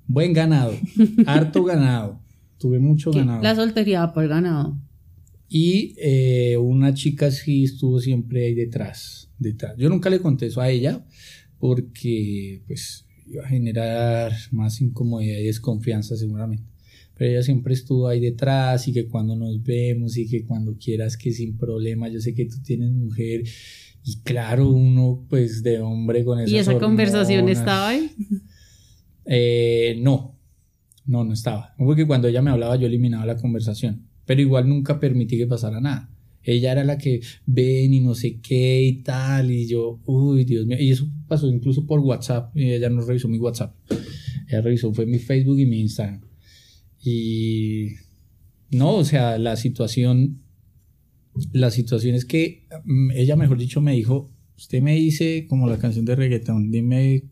[0.07, 0.75] Buen ganado,
[1.27, 2.21] harto ganado.
[2.59, 3.43] Tuve mucho ganado.
[3.43, 4.79] La soltería por ganado.
[5.49, 9.75] Y eh, una chica sí estuvo siempre ahí detrás, detrás.
[9.77, 11.05] Yo nunca le conté eso a ella
[11.59, 16.65] porque pues iba a generar más incomodidad y desconfianza seguramente.
[17.17, 21.17] Pero ella siempre estuvo ahí detrás y que cuando nos vemos y que cuando quieras
[21.17, 23.45] que sin problema, yo sé que tú tienes mujer
[24.05, 28.11] y claro, uno pues de hombre con esas ¿Y esa conversación estaba ahí?
[29.25, 30.37] Eh, no,
[31.07, 31.75] no, no estaba.
[31.79, 35.81] Porque cuando ella me hablaba yo eliminaba la conversación, pero igual nunca permití que pasara
[35.81, 36.11] nada.
[36.45, 40.67] Ella era la que ven y no sé qué y tal, y yo, uy, Dios
[40.67, 40.77] mío.
[40.81, 43.77] Y eso pasó incluso por WhatsApp, y ella no revisó mi WhatsApp.
[44.49, 46.21] Ella revisó, fue mi Facebook y mi Instagram.
[47.05, 47.91] Y
[48.71, 50.43] no, o sea, la situación,
[51.53, 55.79] la situación es que mm, ella, mejor dicho, me dijo, usted me dice como la
[55.79, 57.25] canción de reggaeton, dime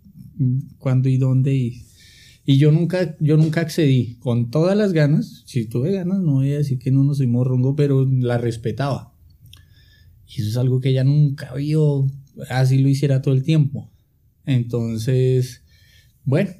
[0.78, 1.82] cuándo y dónde y,
[2.46, 6.52] y yo nunca, yo nunca accedí con todas las ganas, si tuve ganas no voy
[6.52, 9.14] a decir que no nos soy morrongo, pero la respetaba.
[10.26, 12.06] Y eso es algo que ella nunca vio,
[12.48, 13.90] así lo hiciera todo el tiempo.
[14.46, 15.64] Entonces,
[16.24, 16.50] bueno,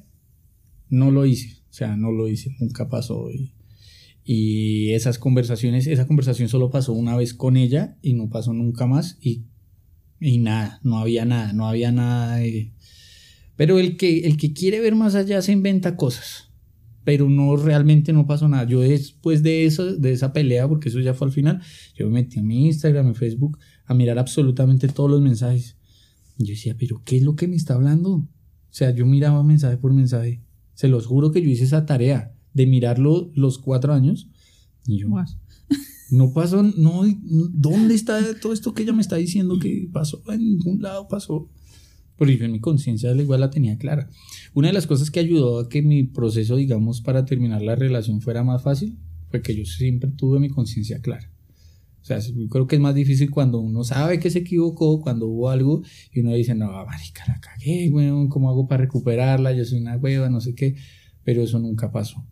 [0.89, 1.61] no lo hice.
[1.69, 3.29] O sea, no lo hice, nunca pasó.
[4.23, 8.85] Y esas conversaciones, esa conversación solo pasó una vez con ella y no pasó nunca
[8.85, 9.17] más.
[9.21, 9.45] Y,
[10.19, 12.39] y nada, no había nada, no había nada.
[13.55, 16.49] Pero el que, el que quiere ver más allá se inventa cosas.
[17.03, 18.65] Pero no, realmente no pasó nada.
[18.65, 21.61] Yo después de eso, de esa pelea, porque eso ya fue al final,
[21.95, 25.77] yo me metí a mi Instagram, a mi Facebook, a mirar absolutamente todos los mensajes.
[26.37, 28.11] Y yo decía, pero ¿qué es lo que me está hablando?
[28.11, 28.27] O
[28.69, 30.41] sea, yo miraba mensaje por mensaje
[30.81, 34.29] se los juro que yo hice esa tarea de mirarlo los cuatro años.
[34.85, 35.07] Y yo,
[36.11, 40.21] no pasó, no, ¿dónde está todo esto que ella me está diciendo que pasó?
[40.31, 41.49] En ningún lado pasó.
[42.17, 44.09] Porque yo en mi conciencia igual la tenía clara.
[44.53, 48.21] Una de las cosas que ayudó a que mi proceso, digamos, para terminar la relación
[48.21, 51.31] fuera más fácil fue que yo siempre tuve mi conciencia clara.
[52.01, 55.27] O sea, yo creo que es más difícil cuando uno sabe que se equivocó, cuando
[55.27, 59.53] hubo algo y uno dice, no, marica, la cagué, weón, ¿cómo hago para recuperarla?
[59.53, 60.75] Yo soy una hueva, no sé qué,
[61.23, 62.25] pero eso nunca pasó.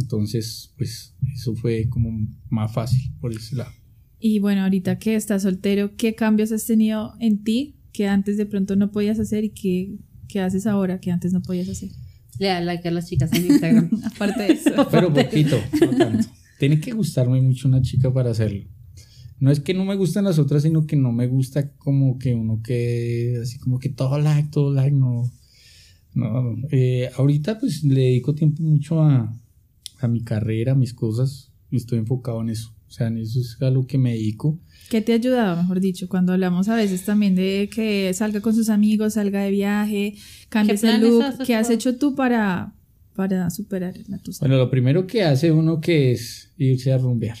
[0.00, 2.10] Entonces, pues eso fue como
[2.50, 3.72] más fácil por ese lado.
[4.18, 8.46] Y bueno, ahorita que estás soltero, ¿qué cambios has tenido en ti que antes de
[8.46, 11.90] pronto no podías hacer y qué, qué haces ahora que antes no podías hacer?
[12.38, 13.90] Le da like a las chicas en Instagram.
[14.04, 14.88] Aparte de eso.
[14.90, 16.28] Pero poquito, no tanto.
[16.58, 18.64] Tiene que gustarme mucho una chica para hacerlo.
[19.38, 22.34] No es que no me gustan las otras, sino que no me gusta como que
[22.34, 25.30] uno que, así como que todo like, todo like, no.
[26.14, 29.36] No, eh, ahorita pues le dedico tiempo mucho a,
[30.00, 32.74] a mi carrera, a mis cosas, y estoy enfocado en eso.
[32.88, 34.60] O sea, en eso es a lo que me dedico.
[34.88, 36.08] ¿Qué te ha ayudado, mejor dicho?
[36.08, 40.14] Cuando hablamos a veces también de que salga con sus amigos, salga de viaje,
[40.48, 41.24] cambie el look.
[41.44, 42.74] ¿Qué has hecho tú para,
[43.14, 44.38] para superar la tuya?
[44.40, 47.38] Bueno, lo primero que hace uno que es irse a rumbear.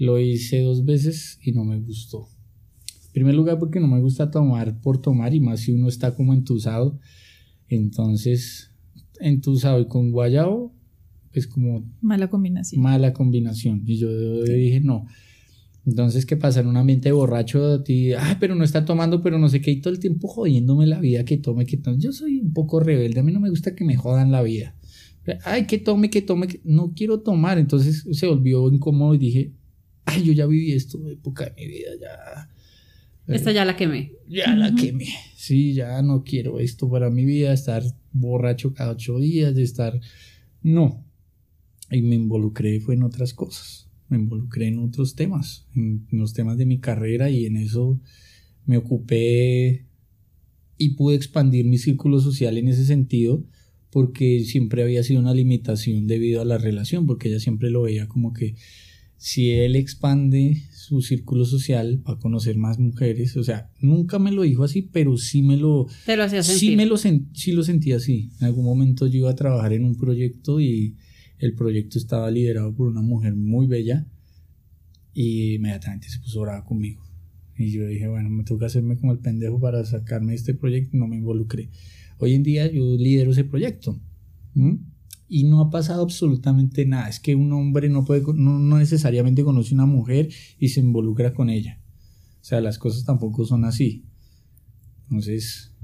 [0.00, 2.28] Lo hice dos veces y no me gustó.
[3.06, 6.16] En primer lugar porque no me gusta tomar por tomar y más si uno está
[6.16, 6.98] como entusado.
[7.68, 8.72] Entonces,
[9.20, 10.73] entusado y con guayabo
[11.40, 11.84] es como...
[12.00, 12.82] Mala combinación.
[12.82, 13.82] Mala combinación.
[13.86, 15.06] Y yo dije, no.
[15.86, 16.60] Entonces, ¿qué pasa?
[16.60, 19.70] En un ambiente borracho, a ti, ay, pero no está tomando, pero no sé qué,
[19.70, 21.98] y todo el tiempo jodiéndome la vida, que tome, que tome.
[21.98, 24.74] Yo soy un poco rebelde, a mí no me gusta que me jodan la vida.
[25.44, 26.60] Ay, que tome, que tome, que...
[26.64, 27.58] no quiero tomar.
[27.58, 29.52] Entonces se volvió incómodo y dije,
[30.06, 32.48] ay, yo ya viví esto, época de mi vida, ya.
[33.34, 34.12] Esta ya la quemé.
[34.28, 35.06] Ya la quemé.
[35.34, 39.98] Sí, ya no quiero esto para mi vida, estar borracho cada ocho días, de estar.
[40.62, 41.04] No.
[41.94, 43.88] Y me involucré, fue en otras cosas.
[44.08, 48.00] Me involucré en otros temas, en, los temas de mi carrera y en eso
[48.66, 49.86] me ocupé
[50.76, 53.44] y pude expandir mi círculo social en ese sentido
[53.90, 58.08] porque siempre había sido una limitación debido a la relación, porque ella siempre lo veía
[58.08, 58.56] como que
[59.16, 64.32] si él expande su círculo social va a conocer más mujeres, o sea, nunca me
[64.32, 66.70] lo dijo así, pero sí me lo Te lo hacía sentir.
[66.70, 68.30] Sí me lo sí lo sentía así.
[68.40, 70.96] En algún momento yo iba a trabajar en un proyecto y
[71.44, 74.06] el proyecto estaba liderado por una mujer muy bella
[75.12, 77.02] y inmediatamente se puso brava conmigo.
[77.56, 80.96] Y yo dije, bueno, me que hacerme como el pendejo para sacarme de este proyecto
[80.96, 81.70] y no me involucré.
[82.18, 84.00] Hoy en día yo lidero ese proyecto.
[85.28, 87.08] Y no ha pasado absolutamente nada.
[87.08, 91.50] Es que un hombre no, puede, no, necesariamente conoce una mujer y se involucra con
[91.50, 91.78] ella.
[92.40, 94.06] O sea, las cosas tampoco son así.
[95.10, 95.74] Entonces,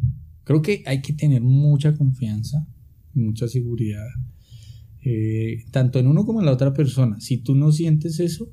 [0.44, 2.66] creo que hay que tener mucha confianza,
[3.12, 4.06] mucha seguridad,
[5.02, 7.18] eh, tanto en uno como en la otra persona.
[7.20, 8.50] Si tú no sientes eso,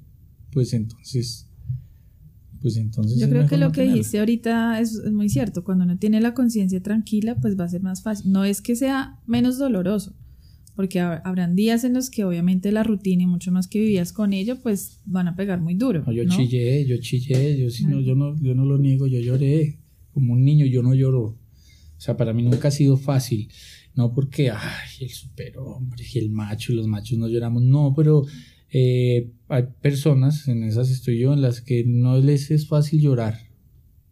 [0.52, 1.48] pues entonces
[2.62, 5.64] pues entonces yo creo que lo que dijiste ahorita es, muy cierto.
[5.64, 8.32] Cuando uno tiene la conciencia tranquila pues va a ser más fácil.
[8.32, 10.16] No es que sea menos doloroso
[10.76, 14.32] porque habrán días en los que obviamente la rutina y mucho más que vivías con
[14.32, 18.36] ello pues van a pegar muy duro yo chillé yo chillé yo no yo no
[18.40, 19.80] yo no lo niego yo lloré
[20.14, 21.24] como un niño yo no lloro.
[21.98, 23.50] O sea para mí nunca ha sido fácil
[23.98, 28.26] no porque ay el superhombre y el macho y los machos no lloramos no pero
[28.70, 33.40] eh, hay personas, en esas estoy yo, en las que no les es fácil llorar.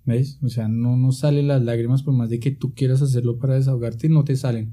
[0.06, 0.38] ¿Ves?
[0.44, 3.56] O sea, no, no salen las lágrimas por más de que tú quieras hacerlo para
[3.56, 4.72] desahogarte, no te salen.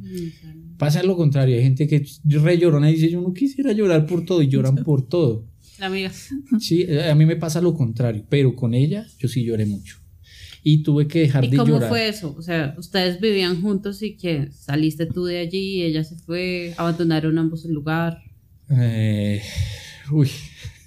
[0.77, 4.27] Pasa lo contrario, hay gente que re llorona y dice, yo no quisiera llorar por
[4.27, 5.46] todo y lloran por todo.
[5.81, 6.12] Amiga.
[6.61, 10.01] Sí, a mí me pasa lo contrario, pero con ella yo sí lloré mucho.
[10.62, 11.68] Y tuve que dejar de llorar.
[11.68, 12.35] ¿Y cómo fue eso?
[12.38, 16.75] O sea, ustedes vivían juntos y que saliste tú de allí, y ella se fue,
[16.77, 18.18] abandonaron ambos el lugar.
[18.70, 19.42] Eh,
[20.11, 20.31] uy,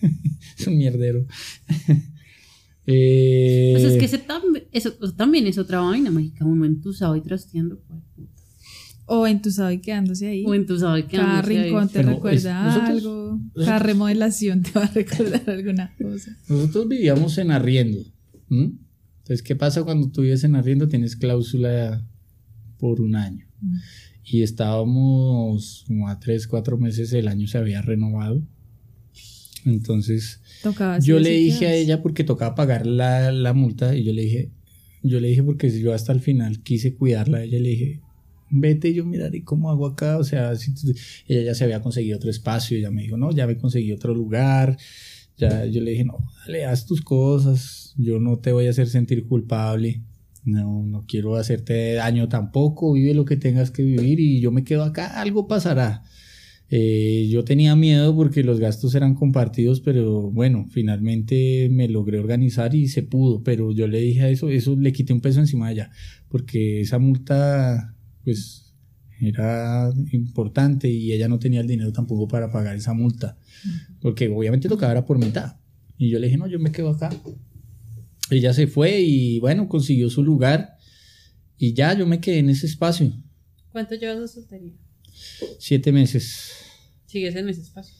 [0.57, 1.25] es un mierdero.
[2.87, 4.23] eh, pues es que ese
[4.71, 6.45] eso, también es otra vaina, mágica.
[6.45, 7.79] Uno entusado y trasteando.
[7.87, 8.29] Pues,
[9.07, 10.43] o entusado y quedándose ahí.
[10.45, 13.39] O entusado y quedándose Cada rincón te recuerda algo.
[13.53, 16.35] Cada remodelación te va a recordar alguna cosa.
[16.49, 17.99] Nosotros vivíamos en arriendo.
[19.25, 20.87] Entonces, ¿qué pasa cuando tú vives en arriendo?
[20.87, 22.05] Tienes cláusula
[22.77, 23.47] por un año.
[23.61, 23.77] Mm
[24.25, 28.41] y estábamos como a tres, cuatro meses, el año se había renovado.
[29.65, 30.41] Entonces,
[31.01, 34.51] yo le dije a ella porque tocaba pagar la, la, multa y yo le dije,
[35.01, 38.01] yo le dije porque yo hasta el final quise cuidarla, ella le dije,
[38.51, 40.71] vete, yo miraré cómo hago acá, o sea, si
[41.27, 44.13] ella ya se había conseguido otro espacio, ella me dijo, no, ya me conseguí otro
[44.13, 44.77] lugar,
[45.37, 48.87] ya yo le dije, no, dale, haz tus cosas, yo no te voy a hacer
[48.87, 50.03] sentir culpable
[50.45, 54.63] no, no quiero hacerte daño tampoco, vive lo que tengas que vivir y yo me
[54.63, 56.03] quedo acá, algo pasará.
[56.69, 62.73] Eh, yo tenía miedo porque los gastos eran compartidos, pero bueno, finalmente me logré organizar
[62.73, 65.67] y se pudo, pero yo le dije a eso, eso le quité un peso encima
[65.67, 65.91] de ella,
[66.29, 68.64] porque esa multa, pues,
[69.21, 73.37] era importante y ella no tenía el dinero tampoco para pagar esa multa,
[74.01, 75.57] porque obviamente tocaba por mitad.
[75.97, 77.09] Y yo le dije, no, yo me quedo acá,
[78.29, 80.75] ella se fue y bueno, consiguió su lugar
[81.57, 83.13] y ya yo me quedé en ese espacio.
[83.71, 84.73] ¿Cuánto llevas de soltería?
[85.59, 86.51] Siete meses.
[87.05, 87.95] ¿Sigues en ese espacio?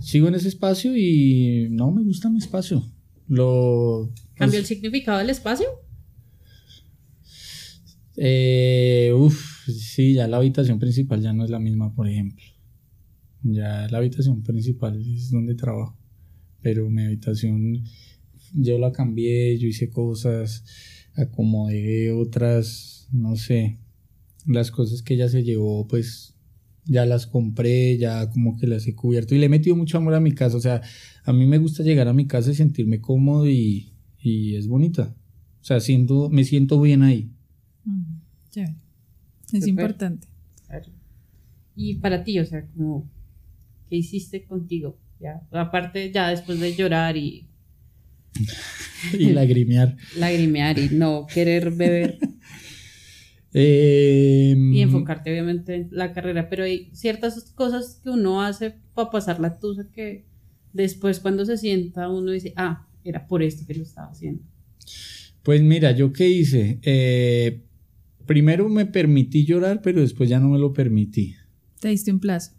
[0.00, 2.90] Sigo en ese espacio y no me gusta mi espacio.
[3.28, 5.66] Lo, ¿Cambió el significado del espacio?
[8.16, 12.44] Eh, uf, sí, ya la habitación principal ya no es la misma, por ejemplo.
[13.42, 15.96] Ya la habitación principal es donde trabajo.
[16.62, 17.84] Pero mi habitación
[18.54, 20.64] yo la cambié, yo hice cosas,
[21.14, 23.78] acomodé otras, no sé,
[24.46, 26.34] las cosas que ella se llevó, pues
[26.84, 30.14] ya las compré, ya como que las he cubierto y le he metido mucho amor
[30.14, 30.82] a mi casa, o sea,
[31.24, 35.14] a mí me gusta llegar a mi casa y sentirme cómodo y, y es bonita,
[35.60, 37.30] o sea, siento, me siento bien ahí.
[39.52, 40.26] Es importante.
[41.74, 43.08] Y para ti, o sea, como,
[43.88, 44.98] ¿qué hiciste contigo?
[45.20, 47.48] Ya, aparte, ya después de llorar y
[49.18, 49.96] y lagrimear.
[50.16, 52.18] lagrimear y no querer beber.
[53.58, 59.10] Em, y enfocarte obviamente en la carrera, pero hay ciertas cosas que uno hace para
[59.10, 60.26] pasar la tusa que
[60.74, 64.42] después cuando se sienta uno dice, ah, era por esto que lo estaba haciendo.
[65.42, 66.80] Pues mira, yo qué hice.
[66.82, 67.62] Eh,
[68.26, 71.34] primero me permití llorar, pero después ya no me lo permití.
[71.80, 72.56] Te diste un plazo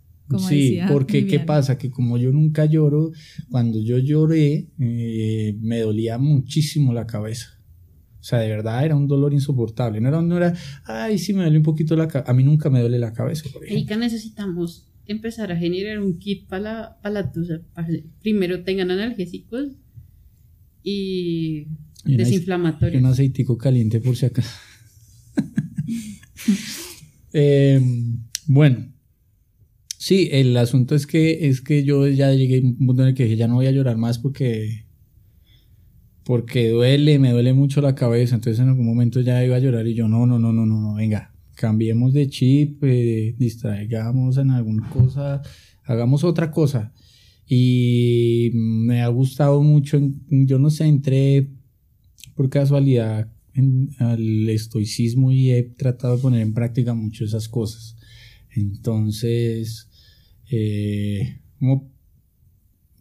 [0.47, 1.77] sí, porque ¿qué pasa?
[1.77, 3.12] Que como yo nunca lloro,
[3.49, 7.60] cuando yo lloré eh, me dolía muchísimo la cabeza.
[8.19, 10.02] O sea, de verdad era un dolor insoportable.
[10.02, 10.54] No era, no era
[10.85, 12.29] ay, sí me duele un poquito la cabeza.
[12.29, 13.98] A mí nunca me duele la cabeza, por ejemplo.
[13.98, 17.62] Necesitamos empezar a generar un kit para la, para la tusa.
[18.21, 19.71] primero tengan analgésicos
[20.83, 21.67] y,
[22.04, 23.02] desinflamatorios.
[23.02, 24.50] Y un aceitico caliente por si acaso.
[27.33, 28.87] Em, bueno,
[30.08, 33.13] Sí, el asunto es que, es que yo ya llegué a un punto en el
[33.15, 34.85] que dije, ya no voy a llorar más porque,
[36.23, 38.35] porque duele, me duele mucho la cabeza.
[38.35, 40.79] Entonces en algún momento ya iba a llorar y yo, no, no, no, no, no,
[40.79, 45.41] no venga, cambiemos de chip, eh, distraigamos en alguna cosa,
[45.83, 46.93] hagamos otra cosa.
[47.45, 51.50] Y me ha gustado mucho, yo no sé, entré
[52.35, 53.31] por casualidad
[53.99, 57.97] al estoicismo y he tratado de poner en práctica mucho esas cosas.
[58.51, 59.89] Entonces,
[60.49, 61.91] eh, como,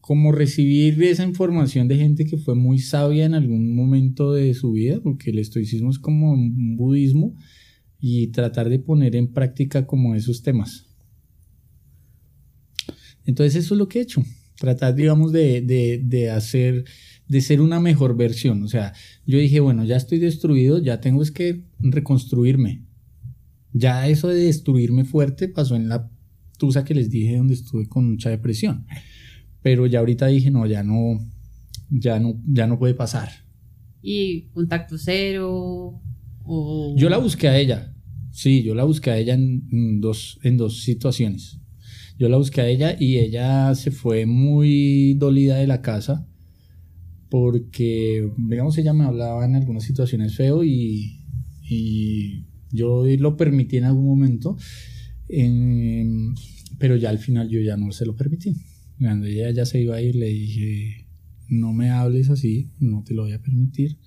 [0.01, 4.73] como, recibir esa información de gente que fue muy sabia en algún momento de su
[4.73, 7.35] vida, porque el estoicismo es como un budismo,
[8.01, 10.87] y tratar de poner en práctica como esos temas.
[13.25, 14.23] Entonces eso es lo que he hecho,
[14.59, 16.85] tratar, digamos, de, de, de hacer,
[17.29, 18.63] de ser una mejor versión.
[18.63, 18.93] O sea,
[19.27, 22.85] yo dije, bueno, ya estoy destruido, ya tengo es que reconstruirme.
[23.73, 26.11] Ya eso de destruirme fuerte pasó en la
[26.59, 28.87] tusa que les dije donde estuve con mucha depresión.
[29.63, 31.19] Pero ya ahorita dije, no, ya no,
[31.91, 33.29] ya no, ya no puede pasar.
[34.01, 36.01] ¿Y contacto cero?
[36.45, 36.95] O...
[36.97, 37.93] Yo la busqué a ella.
[38.31, 41.59] Sí, yo la busqué a ella en, dos, en dos situaciones.
[42.19, 46.27] Yo la busqué a ella y ella se fue muy dolida de la casa
[47.29, 51.25] porque, digamos, ella me hablaba en algunas situaciones feo y,
[51.69, 54.57] y yo lo permití en algún momento,
[56.79, 58.57] pero ya al final yo ya no se lo permití.
[58.99, 61.07] Cuando ella ya se iba a ir, le dije,
[61.49, 63.99] no me hables así, no te lo voy a permitir.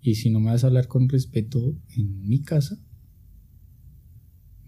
[0.00, 2.80] Y si no me vas a hablar con respeto en mi casa,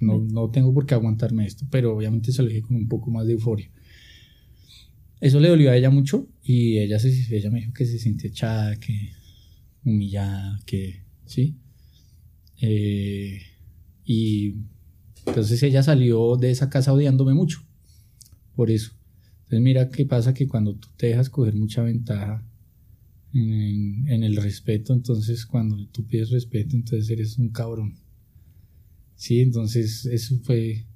[0.00, 3.10] no, no tengo por qué aguantarme esto, pero obviamente se lo dije con un poco
[3.10, 3.70] más de euforia.
[5.20, 8.30] Eso le dolió a ella mucho y ella, se, ella me dijo que se sintió
[8.30, 9.12] echada, que
[9.84, 11.56] humillada, que sí.
[12.60, 13.42] Eh,
[14.04, 14.54] y
[15.26, 17.60] entonces ella salió de esa casa odiándome mucho,
[18.56, 18.92] por eso.
[19.44, 22.46] Entonces mira qué pasa que cuando tú te dejas coger mucha ventaja
[23.34, 27.96] en, en el respeto, entonces cuando tú pides respeto, entonces eres un cabrón.
[29.16, 30.86] Sí, entonces eso fue,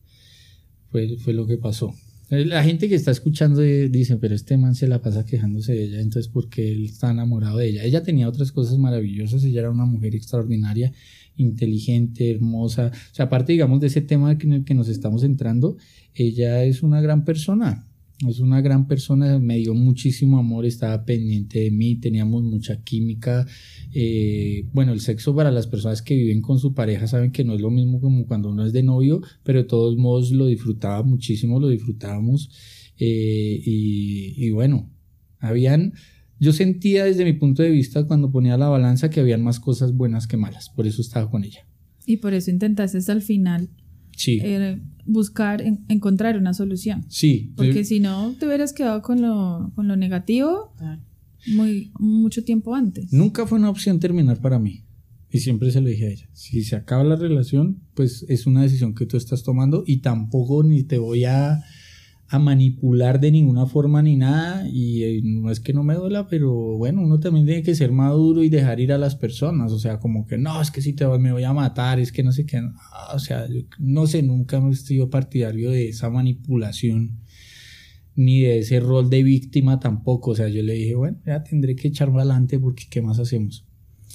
[0.91, 1.95] fue, fue lo que pasó.
[2.31, 6.01] La gente que está escuchando dice, pero este man se la pasa quejándose de ella,
[6.01, 7.85] entonces ¿por qué él está enamorado de ella?
[7.85, 10.93] Ella tenía otras cosas maravillosas, ella era una mujer extraordinaria,
[11.37, 12.91] inteligente, hermosa.
[12.95, 15.77] O sea, aparte, digamos, de ese tema en el que nos estamos entrando,
[16.15, 17.87] ella es una gran persona.
[18.31, 23.47] Es una gran persona, me dio muchísimo amor, estaba pendiente de mí, teníamos mucha química.
[23.93, 27.55] Eh, bueno, el sexo para las personas que viven con su pareja saben que no
[27.55, 31.03] es lo mismo como cuando uno es de novio, pero de todos modos lo disfrutaba
[31.03, 32.51] muchísimo, lo disfrutábamos.
[32.99, 34.91] Eh, y, y bueno,
[35.39, 35.93] habían,
[36.41, 39.95] yo sentía desde mi punto de vista cuando ponía la balanza que habían más cosas
[39.95, 41.67] buenas que malas, por eso estaba con ella.
[42.07, 43.71] Y por eso intentaste hasta el final
[44.17, 44.41] Sí.
[44.43, 47.05] Eh, buscar, encontrar una solución.
[47.09, 47.53] Sí.
[47.57, 50.75] Porque si no, te hubieras quedado con lo, con lo negativo
[51.47, 53.13] muy, mucho tiempo antes.
[53.13, 54.85] Nunca fue una opción terminar para mí.
[55.31, 56.29] Y siempre se lo dije a ella.
[56.33, 60.63] Si se acaba la relación, pues es una decisión que tú estás tomando y tampoco
[60.63, 61.61] ni te voy a
[62.29, 66.27] a manipular de ninguna forma ni nada y eh, no es que no me duela,
[66.27, 69.79] pero bueno, uno también tiene que ser maduro y dejar ir a las personas, o
[69.79, 72.23] sea, como que no, es que si te vas me voy a matar, es que
[72.23, 72.63] no sé qué,
[73.13, 73.47] o sea,
[73.79, 77.21] no sé, nunca he sido partidario de esa manipulación
[78.17, 81.77] ni de ese rol de víctima tampoco, o sea, yo le dije, bueno, ya tendré
[81.77, 83.67] que echarme adelante porque ¿qué más hacemos?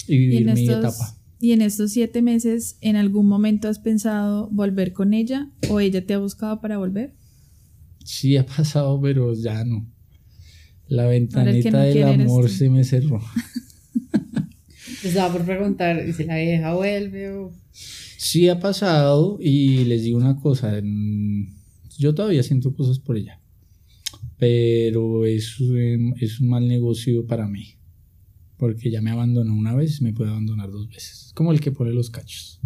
[0.08, 1.16] Y vivir mi etapa.
[1.38, 6.04] Y en estos siete meses, ¿en algún momento has pensado volver con ella o ella
[6.04, 7.14] te ha buscado para volver?
[8.04, 9.86] Sí ha pasado, pero ya no.
[10.88, 13.22] La ventanita del amor se me cerró.
[15.04, 17.52] Estaba por preguntar si la vieja vuelve o...
[17.72, 20.80] Sí ha pasado y les digo una cosa,
[21.98, 23.40] yo todavía siento cosas por ella,
[24.36, 25.56] pero es,
[26.20, 27.76] es un mal negocio para mí,
[28.58, 31.72] porque ya me abandonó una vez, me puede abandonar dos veces, es como el que
[31.72, 32.60] pone los cachos,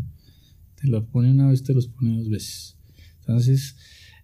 [0.75, 2.77] te los pone una vez, te los pone dos veces.
[3.21, 3.77] Entonces,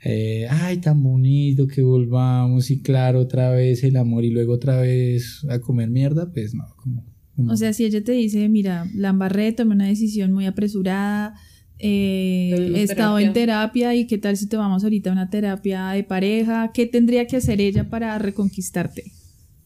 [0.03, 4.80] eh, ay, tan bonito que volvamos y claro, otra vez el amor y luego otra
[4.80, 7.05] vez a comer mierda, pues no, como...
[7.48, 11.34] O sea, si ella te dice, mira, la embarré, tomé una decisión muy apresurada,
[11.78, 15.88] eh, he estado en terapia y qué tal si te vamos ahorita a una terapia
[15.90, 19.05] de pareja, ¿qué tendría que hacer ella para reconquistarte?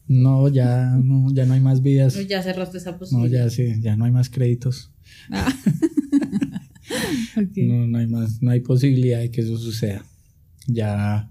[0.07, 2.15] No, ya no, ya no hay más vidas.
[2.27, 3.43] ya cerraste esa posibilidad.
[3.43, 4.91] No, ya sí, ya no hay más créditos.
[5.29, 5.53] Ah.
[7.55, 10.05] No, no hay más, no hay posibilidad de que eso suceda.
[10.67, 11.29] Ya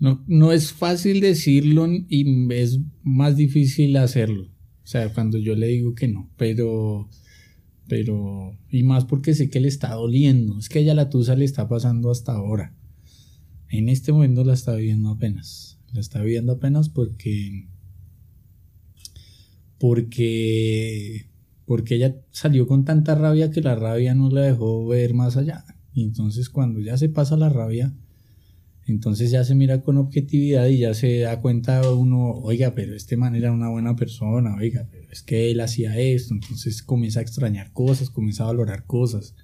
[0.00, 4.44] no, no es fácil decirlo y es más difícil hacerlo.
[4.44, 7.08] O sea, cuando yo le digo que no, pero,
[7.88, 10.58] pero, y más porque sé que le está doliendo.
[10.58, 12.74] Es que ella la tusa le está pasando hasta ahora.
[13.68, 15.80] En este momento la está viviendo apenas.
[15.92, 17.68] La está viviendo apenas porque,
[19.78, 21.30] porque,
[21.64, 25.64] porque ella salió con tanta rabia que la rabia no la dejó ver más allá.
[25.92, 27.92] Y entonces cuando ya se pasa la rabia,
[28.86, 33.16] Entonces ya se mira con objetividad y ya se da cuenta uno, oiga, pero este
[33.16, 37.22] man era una buena persona, oiga, pero es que él hacía esto, entonces comienza a
[37.22, 39.34] extrañar cosas, comienza a valorar cosas.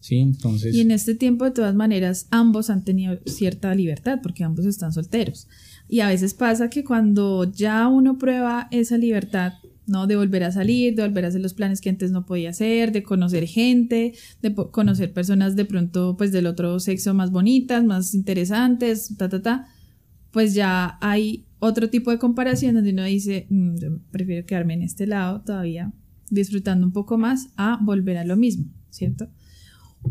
[0.00, 0.74] Sí, entonces.
[0.74, 4.92] Y en este tiempo, de todas maneras, ambos han tenido cierta libertad porque ambos están
[4.92, 5.48] solteros.
[5.88, 9.54] Y a veces pasa que cuando ya uno prueba esa libertad,
[9.88, 10.06] ¿no?
[10.06, 12.92] De volver a salir, de volver a hacer los planes que antes no podía hacer,
[12.92, 18.14] de conocer gente, de conocer personas de pronto pues del otro sexo más bonitas, más
[18.14, 19.68] interesantes, ta, ta, ta,
[20.30, 24.82] pues ya hay otro tipo de comparación donde uno dice, mm, yo prefiero quedarme en
[24.82, 25.92] este lado todavía,
[26.30, 29.28] disfrutando un poco más, a volver a lo mismo, ¿cierto?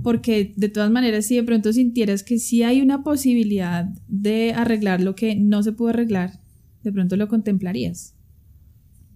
[0.04, 5.02] Porque de todas maneras, si de pronto sintieras que sí hay una posibilidad de arreglar
[5.02, 6.42] lo que no se pudo arreglar,
[6.84, 8.17] de pronto lo contemplarías.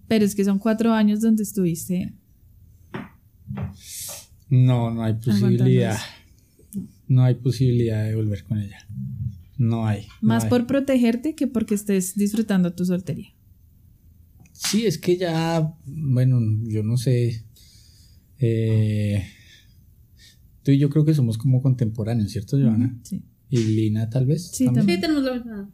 [0.08, 2.12] Pero es que son cuatro años donde estuviste.
[4.48, 5.98] No, no hay posibilidad.
[7.08, 8.86] No hay posibilidad de volver con ella.
[9.58, 10.06] No hay.
[10.20, 13.28] Más por protegerte que porque estés disfrutando tu soltería.
[14.52, 17.44] Sí, es que ya, bueno, yo no sé.
[18.38, 19.24] Eh,
[20.62, 22.98] tú y yo creo que somos como contemporáneos, ¿cierto, Joana?
[23.02, 23.22] Sí.
[23.50, 24.50] ¿Y Lina tal vez?
[24.52, 25.00] Sí, también.
[25.00, 25.70] tenemos la misma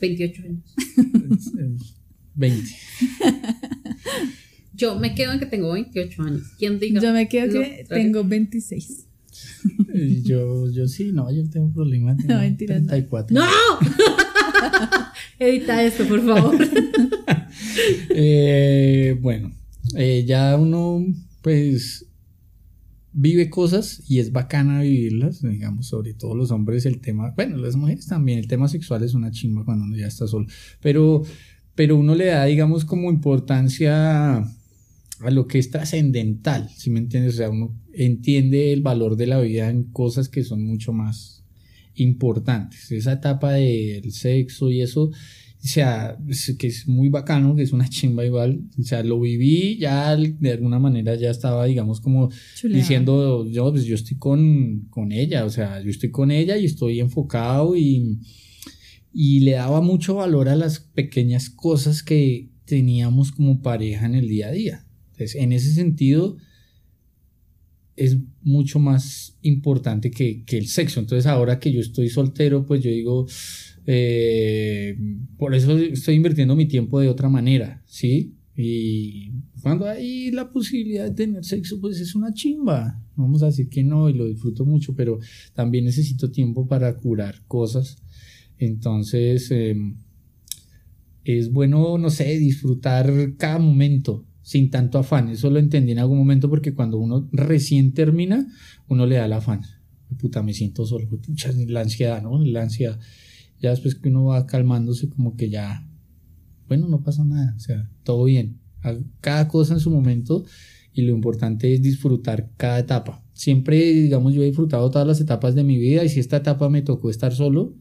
[0.00, 0.74] 28 años.
[2.38, 2.70] 20.
[4.74, 6.42] Yo me quedo en que tengo 28 años.
[6.56, 7.00] ¿Quién diga?
[7.00, 9.06] Yo me quedo que tengo 26.
[10.22, 12.16] Yo, yo sí, no, yo tengo problemas.
[12.18, 12.76] Tengo no, mentira.
[12.76, 13.34] 34.
[13.34, 13.46] ¡No!
[15.40, 16.56] Edita esto, por favor.
[18.10, 19.50] eh, bueno,
[19.96, 21.04] eh, ya uno,
[21.42, 22.06] pues,
[23.12, 27.74] vive cosas y es bacana vivirlas, digamos, sobre todo los hombres, el tema, bueno, las
[27.74, 30.46] mujeres también, el tema sexual es una chimba cuando uno ya está solo,
[30.80, 31.24] pero
[31.78, 37.34] pero uno le da, digamos, como importancia a lo que es trascendental, ¿sí me entiendes?
[37.34, 41.44] O sea, uno entiende el valor de la vida en cosas que son mucho más
[41.94, 42.90] importantes.
[42.90, 45.12] Esa etapa del sexo y eso, o
[45.60, 46.18] sea,
[46.58, 50.50] que es muy bacano, que es una chimba igual, o sea, lo viví, ya de
[50.50, 52.28] alguna manera ya estaba, digamos, como
[52.64, 56.64] diciendo, yo, pues yo estoy con, con ella, o sea, yo estoy con ella y
[56.64, 58.18] estoy enfocado y
[59.12, 64.28] y le daba mucho valor a las pequeñas cosas que teníamos como pareja en el
[64.28, 64.86] día a día.
[65.12, 66.36] Entonces, en ese sentido,
[67.96, 71.00] es mucho más importante que, el sexo.
[71.00, 73.26] Entonces, ahora que yo estoy soltero, pues yo digo,
[73.86, 74.96] eh,
[75.36, 78.34] por eso estoy invirtiendo mi tiempo de otra manera, ¿sí?
[78.54, 79.30] Y
[79.62, 83.00] cuando hay la posibilidad de tener sexo, pues es una chimba.
[83.16, 85.18] Vamos a decir que no y lo disfruto mucho, pero
[85.54, 88.02] también necesito tiempo para curar cosas
[88.58, 89.96] entonces, em,
[91.24, 95.28] es bueno, no sé, disfrutar cada momento sin tanto afán.
[95.28, 98.46] Eso lo entendí en algún momento porque cuando uno recién termina,
[98.88, 99.60] uno le da el afán.
[100.18, 101.06] Puta, me siento solo.
[101.08, 102.42] Pucha, la ansiedad, ¿no?
[102.42, 102.98] La ansiedad.
[103.60, 105.86] Ya después que uno va calmándose, como que ya,
[106.66, 107.54] bueno, no pasa nada.
[107.56, 108.58] O sea, todo bien.
[109.20, 110.44] Cada cosa en su momento
[110.94, 113.22] y lo importante es disfrutar cada etapa.
[113.34, 116.68] Siempre, digamos, yo he disfrutado todas las etapas de mi vida y si esta etapa
[116.70, 117.74] me tocó estar solo,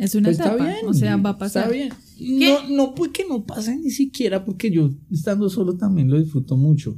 [0.00, 1.64] es una pues etapa, o sea, va a pasar.
[1.64, 1.92] Está bien.
[2.18, 6.56] No, no, pues que no pase ni siquiera, porque yo estando solo también lo disfruto
[6.56, 6.96] mucho.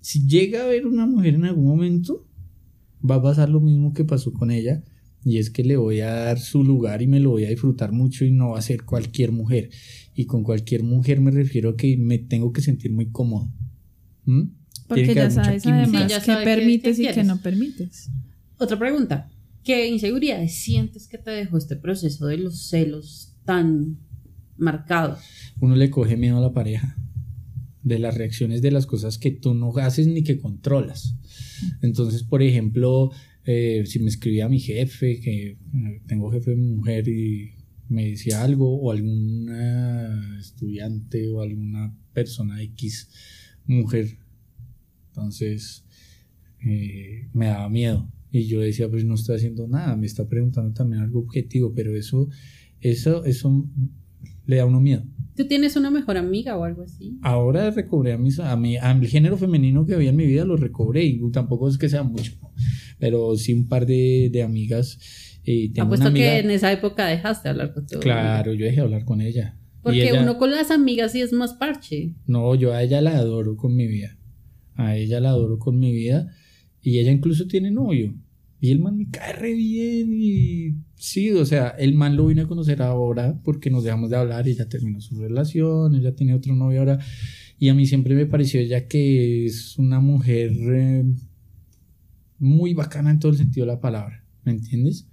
[0.00, 2.26] Si llega a ver una mujer en algún momento,
[3.08, 4.82] va a pasar lo mismo que pasó con ella,
[5.24, 7.92] y es que le voy a dar su lugar y me lo voy a disfrutar
[7.92, 9.70] mucho y no va a ser cualquier mujer.
[10.12, 13.48] Y con cualquier mujer me refiero a que me tengo que sentir muy cómodo.
[14.24, 14.42] ¿Mm?
[14.88, 18.10] Porque ya sabes además qué permites y qué no permites.
[18.56, 19.30] Otra pregunta.
[19.68, 23.98] ¿Qué inseguridades sientes que te dejó este proceso de los celos tan
[24.56, 25.18] marcado?
[25.60, 26.96] Uno le coge miedo a la pareja,
[27.82, 31.16] de las reacciones de las cosas que tú no haces ni que controlas.
[31.82, 33.10] Entonces, por ejemplo,
[33.44, 37.50] eh, si me escribía mi jefe, que eh, tengo jefe mujer y
[37.90, 39.54] me decía algo, o algún
[40.40, 43.10] estudiante o alguna persona X
[43.66, 44.16] mujer,
[45.08, 45.84] entonces
[46.64, 50.72] eh, me daba miedo y yo decía, pues no estoy haciendo nada, me está preguntando
[50.72, 52.28] también algo objetivo, pero eso,
[52.80, 53.66] eso, eso
[54.46, 55.02] le da a uno miedo.
[55.34, 57.16] ¿Tú tienes una mejor amiga o algo así?
[57.22, 60.56] Ahora recobré a, mis, a, mi, a género femenino que había en mi vida, lo
[60.56, 62.32] recobré y tampoco es que sea mucho,
[62.98, 64.98] pero sí un par de, de amigas.
[65.44, 68.76] Y tengo Apuesto que en esa época dejaste de hablar con tu Claro, yo dejé
[68.76, 69.56] de hablar con ella.
[69.80, 72.14] Porque uno con las amigas sí es más parche.
[72.26, 74.18] No, yo a ella la adoro con mi vida.
[74.74, 76.28] A ella la adoro con mi vida
[76.88, 78.14] y ella incluso tiene novio.
[78.60, 82.40] Y el man me cae re bien y sí, o sea, el man lo vine
[82.40, 86.34] a conocer ahora porque nos dejamos de hablar y ya terminó su relación, ella tiene
[86.34, 86.98] otro novio ahora.
[87.58, 91.04] Y a mí siempre me pareció ella que es una mujer eh,
[92.38, 95.06] muy bacana en todo el sentido de la palabra, ¿me entiendes?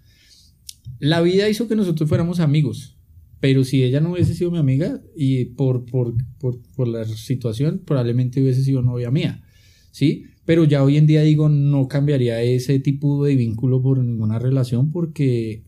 [1.00, 2.98] la vida hizo que nosotros fuéramos amigos,
[3.40, 7.82] pero si ella no hubiese sido mi amiga y por, por, por, por la situación,
[7.86, 9.44] probablemente hubiese sido novia mía,
[9.92, 10.26] ¿sí?
[10.46, 14.92] Pero ya hoy en día digo, no cambiaría ese tipo de vínculo por ninguna relación
[14.92, 15.64] porque,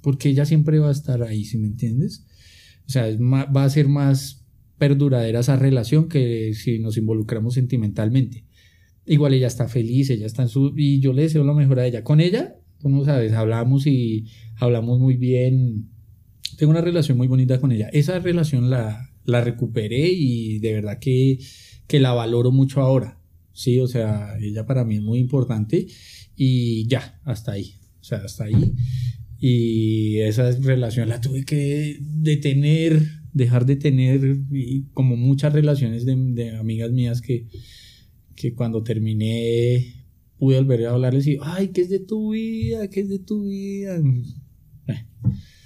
[0.00, 2.24] porque ella siempre va a estar ahí, ¿sí me entiendes?
[2.86, 4.44] O sea, va a ser más
[4.78, 8.44] perduradera esa relación que si nos involucramos sentimentalmente.
[9.06, 10.72] Igual ella está feliz, ella está en su...
[10.76, 12.02] Y yo le deseo lo mejor a ella.
[12.02, 14.26] Con ella, tú no sabes, hablamos y
[14.56, 15.88] hablamos muy bien.
[16.56, 17.90] Tengo una relación muy bonita con ella.
[17.92, 21.38] Esa relación la, la recuperé y de verdad que,
[21.86, 23.21] que la valoro mucho ahora.
[23.52, 25.86] Sí, o sea, ella para mí es muy importante
[26.36, 27.74] y ya, hasta ahí.
[28.00, 28.74] O sea, hasta ahí.
[29.38, 36.16] Y esa relación la tuve que detener, dejar de tener, y como muchas relaciones de,
[36.16, 37.48] de amigas mías que,
[38.36, 40.06] que cuando terminé
[40.38, 42.88] pude volver a hablarles y, ay, ¿qué es de tu vida?
[42.88, 44.00] ¿Qué es de tu vida?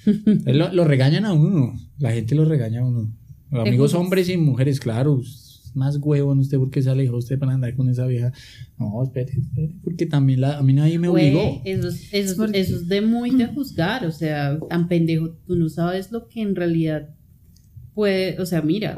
[0.47, 3.15] lo, lo, regañan a uno, la gente lo regaña a uno.
[3.51, 5.23] Amigos hombres y mujeres, claro,
[5.77, 8.33] más huevo en usted porque se alejó usted para andar con esa vieja.
[8.79, 11.61] No, espere, espere, porque también la, a mí nadie me obligó.
[11.65, 15.69] eso, es, eso, eso es de muy de juzgar, o sea, tan pendejo, tú no
[15.69, 17.15] sabes lo que en realidad
[17.95, 18.97] puede, o sea, mira,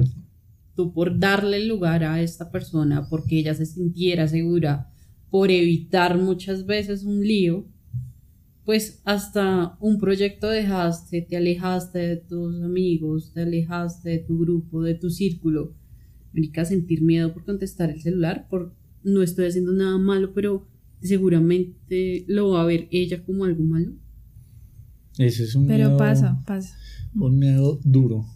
[0.75, 4.91] tú por darle lugar a esta persona, porque ella se sintiera segura,
[5.31, 7.67] por evitar muchas veces un lío,
[8.65, 14.83] pues hasta un proyecto dejaste, te alejaste de tus amigos, te alejaste de tu grupo,
[14.83, 15.75] de tu círculo.
[16.33, 20.67] Marica, sentir miedo por contestar el celular, por no estoy haciendo nada malo, pero
[21.01, 23.93] seguramente lo va a ver ella como algo malo.
[25.19, 26.77] Ese es un pero pasa, pasa.
[27.15, 28.27] Un miedo duro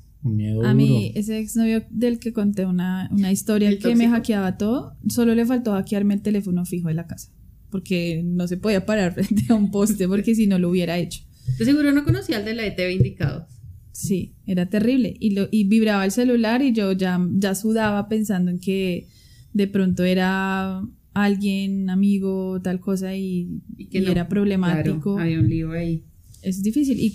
[0.64, 5.34] a mí, ese exnovio del que conté una, una historia que me hackeaba todo, solo
[5.34, 7.32] le faltó hackearme el teléfono fijo de la casa.
[7.70, 11.24] Porque no se podía parar frente a un poste, porque si no lo hubiera hecho.
[11.58, 13.48] De seguro no conocía al de la ETV indicado.
[13.92, 15.14] Sí, era terrible.
[15.20, 19.08] Y, lo, y vibraba el celular y yo ya, ya sudaba pensando en que
[19.52, 20.82] de pronto era
[21.14, 25.18] alguien, amigo, tal cosa y, que era problemático.
[25.18, 26.02] había un lío ahí
[26.42, 27.00] es difícil.
[27.00, 27.14] Y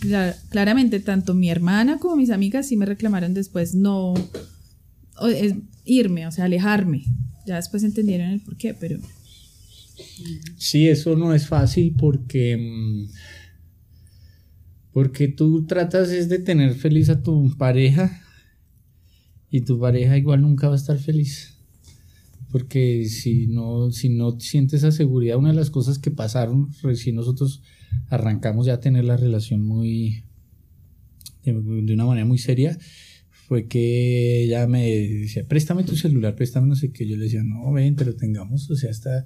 [0.50, 4.14] claramente tanto mi hermana como mis amigas sí me reclamaron después no
[5.86, 7.04] irme, o sea, alejarme.
[7.46, 9.00] Ya después entendieron el por qué, pero...
[10.58, 12.58] Sí, eso no es fácil porque...
[12.58, 13.08] Mm,
[14.98, 18.20] porque tú tratas es de tener feliz a tu pareja
[19.52, 21.60] y tu pareja igual nunca va a estar feliz.
[22.52, 27.16] Porque si no, si no sientes esa seguridad, una de las cosas que pasaron recién
[27.16, 27.62] nosotros
[28.10, 30.24] arrancamos ya a tener la relación muy,
[31.44, 31.54] de,
[31.94, 32.76] una manera muy seria,
[33.48, 37.08] fue que ella me decía, préstame tu celular, préstame no sé qué.
[37.08, 39.26] Yo le decía, no, ven, pero tengamos, o sea, hasta,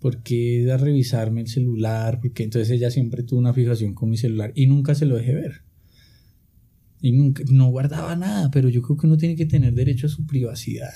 [0.00, 2.20] ¿por qué a revisarme el celular?
[2.20, 5.34] Porque entonces ella siempre tuvo una fijación con mi celular y nunca se lo dejé
[5.34, 5.62] ver.
[7.00, 10.10] Y nunca, no guardaba nada, pero yo creo que uno tiene que tener derecho a
[10.10, 10.92] su privacidad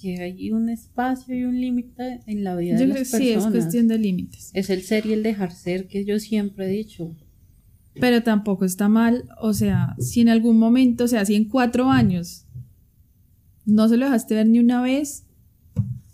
[0.00, 3.22] que hay un espacio y un límite en la vida de las personas.
[3.22, 4.50] Sí, es cuestión de límites.
[4.54, 7.14] Es el ser y el dejar ser que yo siempre he dicho.
[7.94, 11.90] Pero tampoco está mal, o sea, si en algún momento, o sea, si en cuatro
[11.90, 12.46] años
[13.66, 15.26] no se lo dejaste ver ni una vez,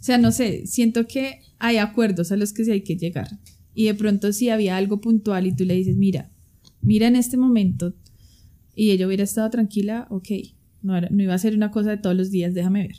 [0.07, 3.29] sea, no sé, siento que hay acuerdos a los que sí hay que llegar.
[3.75, 6.31] Y de pronto si había algo puntual y tú le dices, mira,
[6.81, 7.95] mira en este momento,
[8.75, 10.29] y ella hubiera estado tranquila, ok,
[10.83, 12.97] no, no iba a ser una cosa de todos los días, déjame ver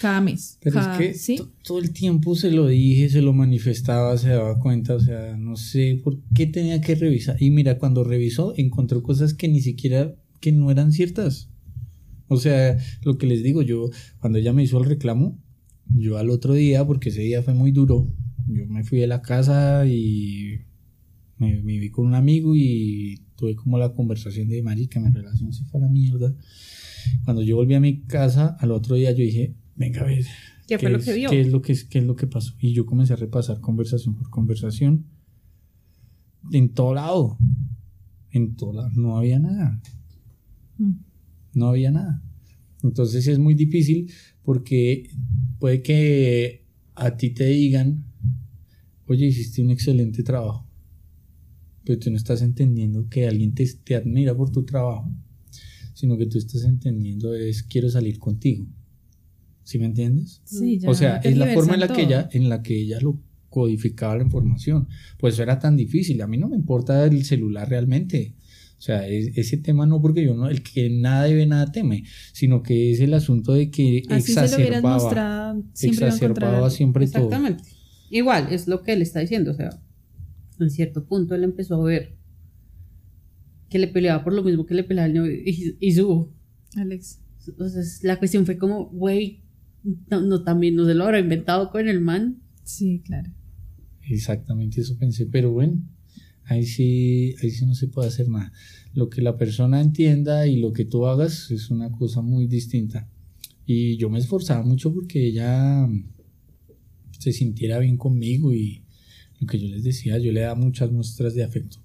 [0.00, 0.58] cada mes.
[0.60, 4.94] Pero es que todo el tiempo se lo dije, se lo manifestaba, se daba cuenta,
[4.94, 7.36] o sea, no sé por qué tenía que revisar.
[7.40, 11.50] Y mira, cuando revisó, encontró cosas que ni siquiera, que no eran ciertas.
[12.28, 15.38] O sea, lo que les digo, yo, cuando ella me hizo el reclamo,
[15.94, 18.08] yo al otro día, porque ese día fue muy duro,
[18.48, 20.60] yo me fui de la casa y
[21.38, 25.64] me, vi con un amigo y tuve como la conversación de, marica, mi relación se
[25.64, 26.34] fue a la mierda.
[27.24, 30.24] Cuando yo volví a mi casa, al otro día yo dije, venga a ver.
[30.66, 31.30] ¿Qué, fue lo que vio?
[31.30, 32.54] ¿Qué es lo que, qué es lo que pasó?
[32.60, 35.06] Y yo comencé a repasar conversación por conversación.
[36.52, 37.38] En todo lado.
[38.30, 38.90] En todo lado.
[38.94, 39.80] No había nada.
[40.78, 40.92] Mm.
[41.54, 42.22] No había nada.
[42.82, 44.10] Entonces es muy difícil
[44.44, 45.10] porque
[45.58, 46.64] puede que
[46.94, 48.04] a ti te digan,
[49.06, 50.66] oye, hiciste un excelente trabajo.
[51.84, 55.12] Pero tú no estás entendiendo que alguien te, te admira por tu trabajo,
[55.94, 58.66] sino que tú estás entendiendo es quiero salir contigo.
[59.64, 60.40] ¿Sí me entiendes?
[60.44, 62.98] Sí, ya o sea, es la forma en la, que ella, en la que ella
[63.00, 64.88] lo codificaba la información.
[65.18, 66.20] Pues eso era tan difícil.
[66.22, 68.34] A mí no me importa el celular realmente.
[68.82, 72.02] O sea, ese tema no porque yo no, el que nada debe, nada teme,
[72.32, 77.62] sino que es el asunto de que Así exacerbaba, se lo siempre exacerbaba siempre Exactamente.
[78.10, 79.52] Igual, es lo que él está diciendo.
[79.52, 79.70] O sea,
[80.58, 82.16] en cierto punto él empezó a ver
[83.70, 86.32] que le peleaba por lo mismo que le peleaba el novio y, y su.
[86.74, 87.20] Alex.
[87.46, 89.44] Entonces la cuestión fue como, güey,
[90.10, 92.42] no, no, también no se lo habrá inventado con el man.
[92.64, 93.30] Sí, claro.
[94.08, 95.80] Exactamente eso pensé, pero bueno,
[96.44, 98.52] ahí sí, ahí sí no se puede hacer nada.
[98.94, 103.08] Lo que la persona entienda y lo que tú hagas es una cosa muy distinta.
[103.66, 105.88] Y yo me esforzaba mucho porque ella
[107.18, 108.82] se sintiera bien conmigo y
[109.40, 111.78] lo que yo les decía, yo le daba muchas muestras de afecto.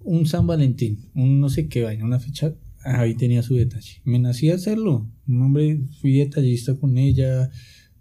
[0.00, 4.00] Un San Valentín, un no sé qué vaina, una fecha, ahí tenía su detalle.
[4.04, 5.10] Me nací a hacerlo.
[5.26, 7.50] Un hombre, fui detallista con ella,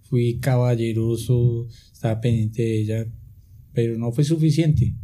[0.04, 3.08] fui caballeroso, estaba pendiente de ella,
[3.74, 4.96] pero no fue suficiente.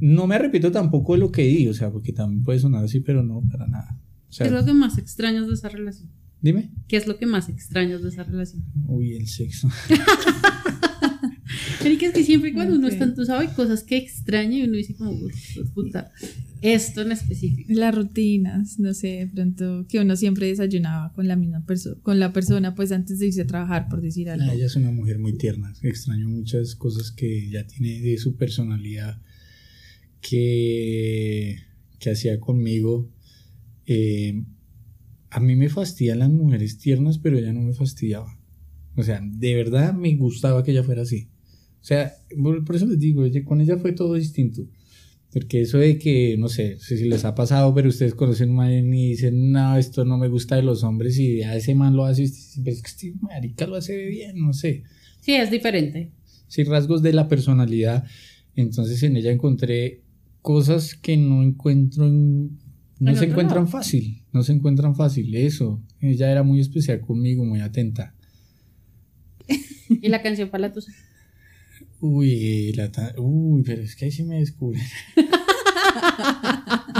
[0.00, 3.00] No me arrepiento tampoco de lo que di, o sea, porque también puede sonar así,
[3.00, 3.98] pero no, para nada.
[4.28, 6.10] O sea, ¿Qué es lo que más extrañas de esa relación?
[6.40, 6.70] dime.
[6.86, 8.62] ¿Qué es lo que más extrañas de esa relación?
[8.86, 9.68] Uy, el sexo.
[11.84, 12.92] Erika, es que siempre cuando uno Ok.
[12.92, 15.34] está entusado hay cosas que extraña y uno dice como, "Uf,
[15.74, 16.10] puta,
[16.60, 17.72] esto en específico.
[17.72, 22.18] Las rutinas, no sé, de pronto que uno siempre desayunaba con la misma persona, con
[22.20, 24.44] la persona pues antes de irse a trabajar, por decir algo.
[24.50, 25.72] Ah, ella es una mujer muy tierna.
[25.82, 29.20] Extraño muchas cosas que ella tiene de su personalidad
[30.20, 31.56] que,
[31.98, 33.10] que hacía conmigo.
[33.86, 34.42] Eh,
[35.30, 38.38] a mí me fastidian las mujeres tiernas, pero ella no me fastidiaba.
[38.96, 41.28] O sea, de verdad me gustaba que ella fuera así.
[41.80, 42.12] O sea,
[42.42, 44.66] por, eso les digo, con ella fue todo distinto.
[45.32, 48.94] Porque eso de que, no sé, si les ha pasado, pero ustedes conocen a man
[48.94, 52.06] y dicen, no, esto no me gusta de los hombres y a ese man lo
[52.06, 52.28] hace,
[52.64, 54.84] "Pero es que este marica lo hace bien, no sé.
[55.20, 56.12] Sí, es diferente.
[56.46, 58.04] Sí, rasgos de la personalidad.
[58.56, 60.02] Entonces en ella encontré
[60.42, 62.58] cosas que no encuentro en...
[63.00, 63.78] No En se encuentran lado.
[63.78, 65.80] fácil, no se encuentran fácil, eso.
[66.00, 68.16] Ella era muy especial conmigo, muy atenta.
[69.88, 70.92] ¿Y la canción para la tusa?
[72.00, 74.82] Uy, la Uy, pero es que ahí sí me descubren.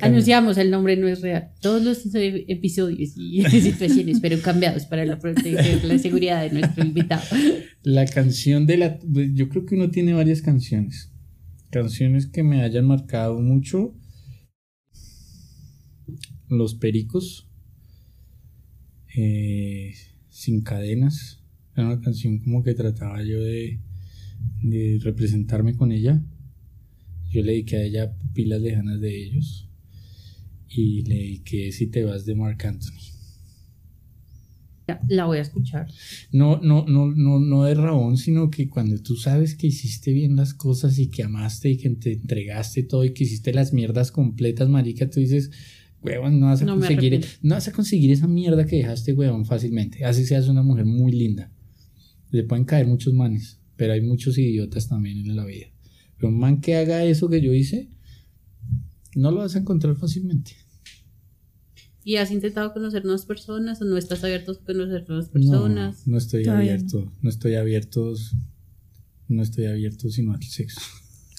[0.00, 1.50] Anunciamos, el nombre no es real.
[1.60, 7.24] Todos los episodios y situaciones fueron cambiados para la la seguridad de nuestro invitado.
[7.82, 8.98] La canción de la...
[9.34, 11.12] Yo creo que uno tiene varias canciones.
[11.70, 13.94] Canciones que me hayan marcado mucho.
[16.48, 17.48] Los Pericos.
[19.16, 19.92] eh,
[20.28, 21.42] Sin Cadenas.
[21.74, 23.80] Era una canción como que trataba yo de,
[24.62, 26.22] de representarme con ella.
[27.30, 29.68] Yo le dediqué a ella pilas lejanas de ellos.
[30.68, 33.15] Y le dediqué Si te vas de Marc Anthony.
[35.08, 35.88] La voy a escuchar.
[36.30, 40.36] No, no, no, no, no de rabón, sino que cuando tú sabes que hiciste bien
[40.36, 44.12] las cosas y que amaste y que te entregaste todo y que hiciste las mierdas
[44.12, 45.50] completas, marica, tú dices,
[46.02, 47.28] huevón, no vas a No conseguir, arrepiento.
[47.42, 50.04] no vas a conseguir esa mierda que dejaste, huevón, fácilmente.
[50.04, 51.50] Así seas una mujer muy linda.
[52.30, 55.66] Le pueden caer muchos manes, pero hay muchos idiotas también en la vida.
[56.16, 57.88] Pero un man que haga eso que yo hice,
[59.16, 60.52] no lo vas a encontrar fácilmente.
[62.08, 66.06] ¿Y has intentado conocer nuevas personas o no estás abierto a conocer nuevas No, personas?
[66.06, 67.28] No, estoy Todavía abierto, no.
[67.28, 68.14] estoy abierto,
[69.26, 70.80] no estoy abierto sino al sexo.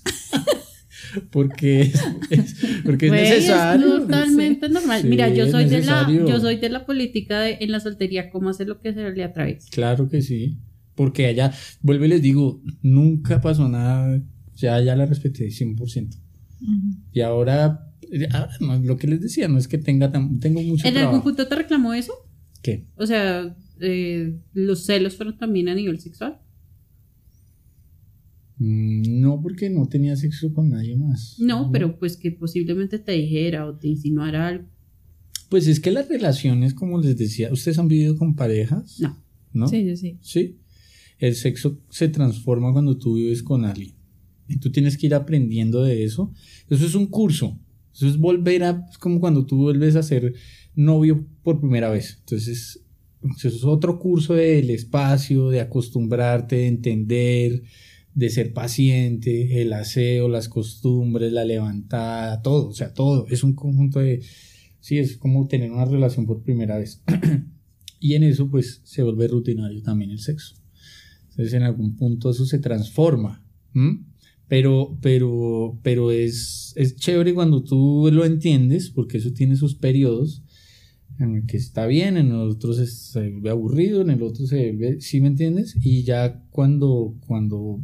[1.32, 1.96] porque es,
[2.30, 4.00] es- porque es Güey, necesario.
[4.02, 5.02] totalmente normal.
[5.04, 7.80] Sí, Mira, yo es soy de la, yo soy de la política de en la
[7.80, 9.60] soltería, cómo hacer lo que se le atrae.
[9.72, 10.58] Claro que sí.
[10.96, 14.22] Porque allá, vuelvo y les digo, nunca pasó nada,
[14.56, 16.18] ya, ya la respeté 100%.
[16.60, 16.72] Ujú.
[17.14, 17.87] Y ahora,
[18.84, 21.24] lo que les decía, no es que tenga tan, tengo mucho ¿En algún trabajo.
[21.24, 22.14] punto te reclamó eso?
[22.62, 22.86] ¿Qué?
[22.96, 26.40] O sea, eh, los celos fueron también a nivel sexual.
[28.58, 31.36] Mm, No, porque no tenía sexo con nadie más.
[31.40, 34.66] No, pero pues que posiblemente te dijera o te insinuara algo.
[35.50, 39.00] Pues es que las relaciones, como les decía, ¿ustedes han vivido con parejas?
[39.00, 39.22] No.
[39.54, 39.68] ¿No?
[39.68, 40.18] Sí, yo sí.
[40.22, 40.58] Sí.
[41.20, 43.94] El sexo se transforma cuando tú vives con alguien.
[44.48, 46.34] Y tú tienes que ir aprendiendo de eso.
[46.70, 47.60] Eso es un curso.
[47.98, 48.86] Eso es volver a.
[48.92, 50.36] Es como cuando tú vuelves a ser
[50.76, 52.18] novio por primera vez.
[52.20, 52.84] Entonces,
[53.44, 57.64] es otro curso del espacio, de acostumbrarte, de entender,
[58.14, 62.70] de ser paciente, el aseo, las costumbres, la levantada, todo.
[62.70, 63.26] O sea, todo.
[63.30, 64.22] Es un conjunto de.
[64.80, 67.02] Sí, es como tener una relación por primera vez.
[68.00, 70.56] y en eso, pues, se vuelve rutinario también el sexo.
[71.32, 73.44] Entonces en algún punto eso se transforma.
[74.48, 80.44] Pero, pero, pero es, es chévere cuando tú lo entiendes, porque eso tiene sus periodos
[81.20, 84.72] en el que está bien, en el otro se, se aburrido, en el otro se
[84.72, 85.76] vuelve, ¿sí me entiendes?
[85.82, 87.84] Y ya cuando, cuando,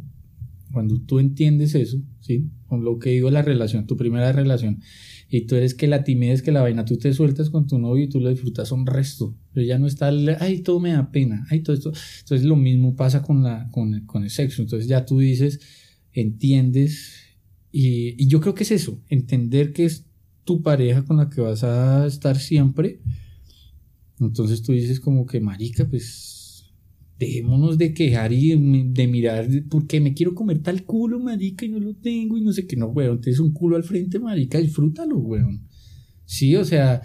[0.72, 2.48] cuando tú entiendes eso, ¿sí?
[2.66, 4.80] Con lo que digo la relación, tu primera relación,
[5.28, 8.04] y tú eres que la timidez, que la vaina, tú te sueltas con tu novio
[8.04, 11.44] y tú lo disfrutas un resto, pero ya no está, ay, todo me da pena,
[11.50, 11.92] ay, todo esto.
[12.20, 15.60] Entonces lo mismo pasa con, la, con, el, con el sexo, entonces ya tú dices,
[16.14, 17.36] entiendes
[17.72, 20.06] Y, yo creo que es eso, entender que es
[20.44, 23.00] tu pareja con la que vas a estar siempre.
[24.20, 26.72] Entonces tú dices como que, marica, pues
[27.18, 31.68] dejémonos de quejar y de, de mirar porque me quiero comer tal culo, marica, y
[31.68, 34.58] no lo tengo y no sé qué, no, weón, tienes un culo al frente, marica,
[34.58, 35.66] disfrútalo, weón.
[36.26, 37.02] Sí, o sea,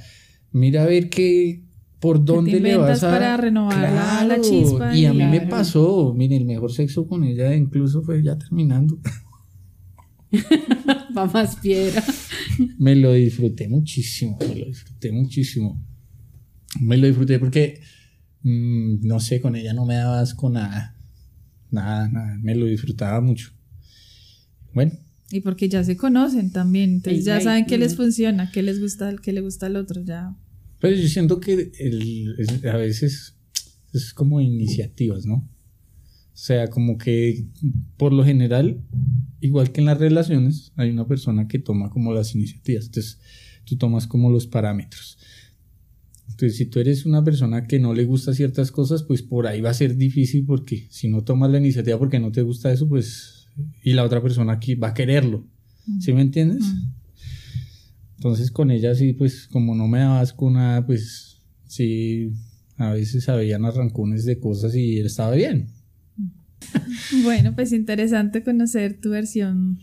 [0.52, 1.64] mira a ver qué,
[2.00, 3.10] por dónde le vas a...
[3.12, 7.54] para renovar la- chispa Y a mí me pasó, mire, el mejor sexo con ella
[7.56, 9.00] incluso fue ya terminando.
[11.18, 12.04] Va más piedra.
[12.78, 15.82] Me lo disfruté muchísimo, me lo disfruté muchísimo.
[16.80, 17.82] Me lo disfruté porque,
[18.44, 20.96] mm, no sé, con ella no me daba asco nada.
[21.72, 23.52] Nada, nada, me lo disfrutaba mucho.
[24.74, 24.94] Bueno,
[25.32, 28.04] Y porque ya se conocen también, entonces ya saben qué les ujú.
[28.04, 30.36] funciona, qué les gusta, qué le gusta al otro, ya.
[30.80, 33.36] Pero yo siento que el- es- a veces
[33.94, 35.36] es como iniciativas, ¿no?
[35.36, 37.46] O sea, como que
[37.98, 38.82] por lo general,
[39.42, 42.86] igual que en las relaciones, hay una persona que toma como las iniciativas.
[42.86, 43.20] Entonces,
[43.66, 45.18] tú tomas como los parámetros.
[46.30, 49.60] Entonces, si tú eres una persona que no le gusta ciertas cosas, pues por ahí
[49.60, 52.88] va a ser difícil porque si no tomas la iniciativa porque no te gusta eso,
[52.88, 53.48] pues...
[53.84, 55.46] Y la otra persona aquí va a quererlo.
[56.00, 56.62] ¿Sí me entiendes?
[56.64, 56.92] Mm.
[58.20, 62.32] Entonces con ella sí, pues como no me daba asco nada, pues sí,
[62.76, 65.68] a veces habían arrancones de cosas y él estaba bien.
[67.24, 69.80] Bueno, pues interesante conocer tu versión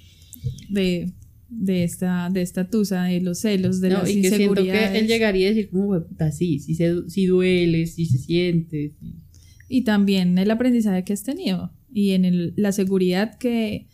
[0.69, 1.13] de,
[1.49, 4.99] de esta, de esta tusa, de los celos, de No, las y que siento que
[4.99, 8.93] él llegaría a decir como, "Hue puta, sí, sí, se, sí duele, sí se siente.
[9.01, 9.15] sí".
[9.69, 13.87] Y también el aprendizaje que has tenido y en el- la seguridad que,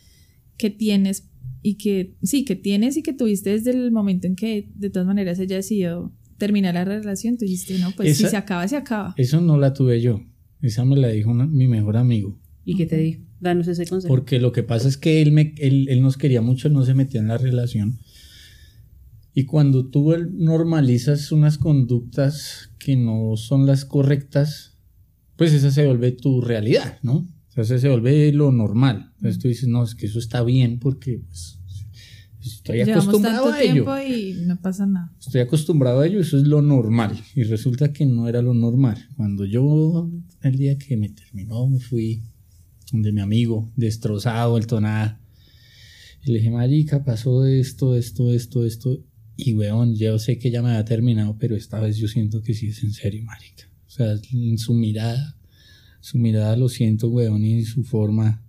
[0.59, 1.28] que tienes
[1.63, 5.07] y que sí, que tienes y que tuviste desde el momento en que de todas
[5.07, 8.77] maneras ella decidió terminar la relación, tú dijiste, no, pues si Esa- se acaba, se
[8.77, 9.15] acaba.
[9.17, 10.21] Eso no la tuve yo,
[10.61, 12.39] esa me la dijo una- mi mejor amigo.
[12.65, 13.23] ¿Y qué te dijo?
[13.41, 14.13] Danos ese consejo.
[14.13, 16.85] Porque lo que pasa es que él, me, él, él nos quería mucho, él no
[16.85, 17.99] se metía en la relación.
[19.35, 24.77] Y cuando tú él, normalizas unas conductas que no son las correctas,
[25.37, 27.27] pues esa se vuelve tu realidad, ¿no?
[27.53, 29.13] O sea, esa se vuelve lo normal.
[29.17, 31.61] Entonces tú dices, no, es que eso está bien porque pues,
[32.41, 33.73] estoy Llevamos acostumbrado tanto a ello.
[33.73, 35.13] tiempo y no pasa nada.
[35.21, 37.21] Estoy acostumbrado a ello, eso es lo normal.
[37.35, 39.07] Y resulta que no era lo normal.
[39.19, 42.23] Cuando yo, el día que me terminó, me fui
[42.91, 45.21] donde mi amigo, destrozado, vuelto nada.
[46.25, 49.05] Y le dije, marica, pasó esto, esto, esto, esto.
[49.37, 52.55] Y weón, yo sé que ya me había terminado, pero esta vez yo siento que
[52.55, 53.69] sí es en serio, marica.
[53.87, 55.37] O sea, en su mirada,
[56.03, 58.45] su mirada lo siento, weón, y su forma.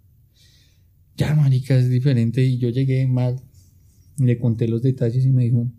[1.15, 2.43] Ya, marica, es diferente.
[2.43, 3.39] Y yo llegué mal,
[4.17, 5.71] le conté los detalles y me dijo,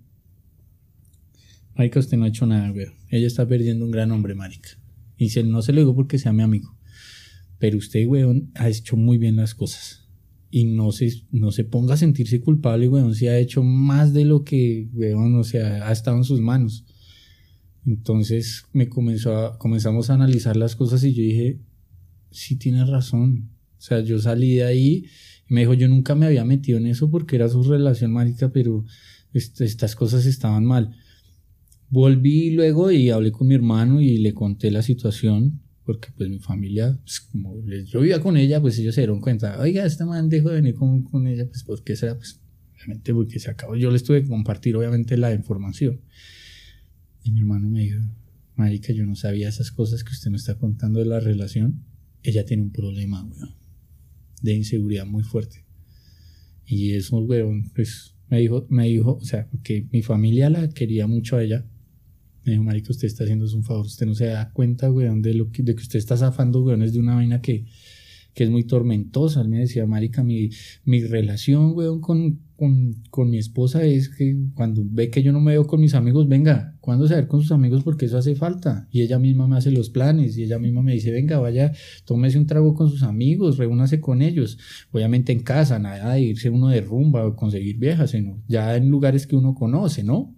[1.77, 2.93] Marica, usted no ha hecho nada, weón.
[3.11, 4.71] Ella está perdiendo un gran hombre, marica.
[5.17, 6.77] Y se, no se lo digo porque sea mi amigo.
[7.59, 10.09] Pero usted, weón, ha hecho muy bien las cosas.
[10.51, 13.17] Y no se, no se ponga a sentirse culpable, weón.
[13.17, 16.85] Si ha hecho más de lo que, weón, o sea, ha estado en sus manos.
[17.87, 21.61] Entonces me comenzó comenzamos a analizar las cosas y yo dije,
[22.31, 23.51] sí tienes razón.
[23.79, 25.05] O sea, yo salí de ahí
[25.49, 28.51] y me dijo, yo nunca me había metido en eso porque era su relación, marica,
[28.53, 28.85] pero
[29.35, 30.97] est- estas cosas estaban mal.
[31.91, 36.39] Volví luego y hablé con mi hermano y le conté la situación, porque pues mi
[36.39, 37.55] familia, pues, como
[37.87, 40.75] yo vivía con ella, pues ellos se dieron cuenta, oiga, este man dejó de venir
[40.75, 42.41] con, con ella, pues porque será, pues
[42.75, 43.77] obviamente porque se acabó.
[43.77, 46.01] Yo les tuve que compartir obviamente la información.
[47.25, 48.01] Y mi hermano me dijo,
[48.55, 51.83] marica, yo no sabía esas cosas que usted me está contando de la relación.
[52.23, 53.55] Ella tiene un problema, weón,
[54.43, 55.65] de inseguridad muy fuerte.
[56.67, 61.07] Y eso, weón, pues me dijo, me dijo, o sea, porque mi familia la quería
[61.07, 61.67] mucho a ella.
[62.45, 63.87] Me dijo, marica, usted está haciendo un favor.
[63.87, 66.83] Usted no se da cuenta, weón, de, lo que, de que usted está zafando, weón,
[66.83, 67.65] es de una vaina que,
[68.35, 69.41] que es muy tormentosa.
[69.41, 70.51] Él me decía, marica, mi,
[70.85, 75.41] mi relación, weón, con, con, con mi esposa es que cuando ve que yo no
[75.41, 77.83] me veo con mis amigos, venga, ¿cuándo se ver con sus amigos?
[77.85, 78.89] Porque eso hace falta.
[78.91, 81.73] Y ella misma me hace los planes y ella misma me dice, venga, vaya,
[82.05, 84.59] tómese un trago con sus amigos, reúnase con ellos.
[84.93, 88.89] Obviamente en casa, nada de irse uno de rumba o conseguir viejas, sino ya en
[88.91, 90.35] lugares que uno conoce, ¿no?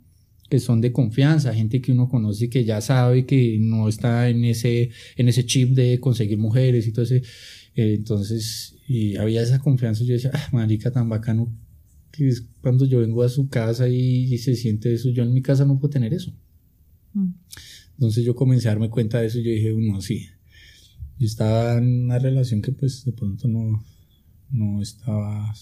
[0.48, 4.28] que son de confianza, gente que uno conoce y que ya sabe que no está
[4.28, 7.22] en ese, en ese chip de conseguir mujeres y todo ese.
[7.76, 10.02] Eh, entonces, y había esa confianza.
[10.02, 11.54] Yo decía, ah, marica, tan bacano
[12.10, 15.10] que es cuando yo vengo a su casa y, y se siente eso.
[15.10, 16.32] Yo en mi casa no puedo tener eso.
[17.12, 17.34] Mm.
[17.92, 20.26] Entonces yo comencé a darme cuenta de eso y yo dije, no, sí.
[21.18, 23.84] Yo estaba en una relación que pues de pronto no,
[24.50, 25.54] no estaba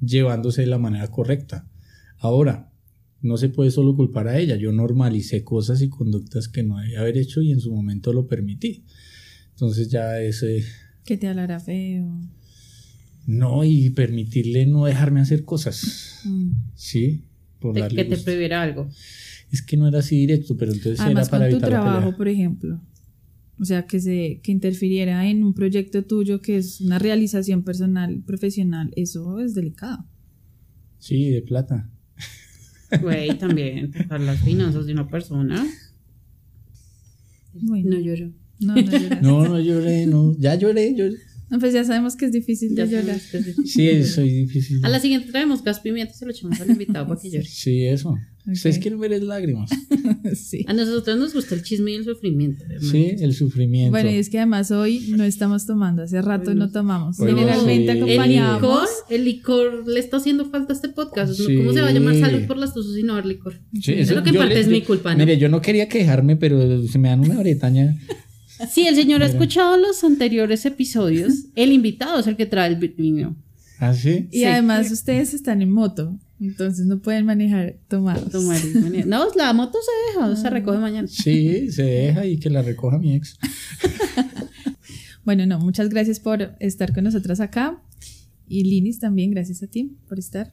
[0.00, 1.68] llevándose de la manera correcta.
[2.18, 2.72] Ahora,
[3.22, 4.56] no se puede solo culpar a ella.
[4.56, 8.26] Yo normalicé cosas y conductas que no debía haber hecho y en su momento lo
[8.26, 8.84] permití.
[9.50, 10.64] Entonces ya ese...
[11.04, 12.20] Que te hablará feo.
[13.26, 16.20] No, y permitirle no dejarme hacer cosas.
[16.24, 16.50] Mm.
[16.74, 17.24] Sí,
[17.60, 18.88] por De- darle que te prohibiera algo.
[19.50, 21.80] Es que no era así directo, pero entonces Además, era para con tu evitar la
[21.82, 22.80] trabajo, por ejemplo.
[23.58, 28.22] O sea, que se que interfiriera en un proyecto tuyo que es una realización personal,
[28.26, 30.04] profesional, eso es delicado.
[30.98, 31.88] Sí, de plata.
[33.00, 35.64] Güey, también tocar las finanzas de una persona.
[37.54, 38.32] Bueno, No lloro.
[38.62, 39.22] No, no lloras.
[39.22, 40.34] No, no lloré, no.
[40.38, 41.16] Ya lloré, lloré.
[41.50, 43.16] No, pues ya sabemos que es difícil Ya llorar.
[43.16, 43.66] es difícil.
[43.66, 44.82] Sí, soy difícil.
[44.84, 47.44] A la siguiente traemos gas pimienta y se lo echamos al invitado para que llore.
[47.44, 48.16] Sí, eso.
[48.50, 49.68] Ustedes quieren ver es lágrimas.
[50.34, 50.64] sí.
[50.66, 52.64] A nosotros nos gusta el chisme y el sufrimiento.
[52.64, 52.90] hermano.
[52.90, 53.90] Sí, el sufrimiento.
[53.90, 57.20] Bueno, y es que además hoy no estamos tomando, hace rato no tomamos.
[57.20, 57.98] Hoy no, Generalmente sí.
[57.98, 58.62] El acompañamos.
[58.62, 61.38] licor, el licor le está haciendo falta a este podcast.
[61.38, 61.46] ¿no?
[61.46, 61.56] Sí.
[61.58, 63.60] ¿Cómo se va a llamar salud por las tusas y no dar licor?
[63.78, 65.18] Sí, Es eso- lo que parte le- es mi culpa, ¿no?
[65.18, 67.94] Mire, yo no quería quejarme, pero se me dan una bretaña.
[68.70, 72.76] Si el señor ha escuchado los anteriores episodios, el invitado es el que trae el
[72.76, 73.36] vino.
[73.78, 74.28] ¿Ah, sí?
[74.30, 74.44] Y Sí.
[74.44, 78.30] además ustedes están en moto, entonces no pueden manejar tomados.
[78.30, 79.06] Tomar y manejar.
[79.08, 81.08] No, la moto se deja, se recoge mañana.
[81.08, 83.36] Sí, se deja y que la recoja mi ex.
[85.24, 87.80] Bueno, no, muchas gracias por estar con nosotros acá.
[88.48, 90.52] Y Linis también, gracias a ti por estar.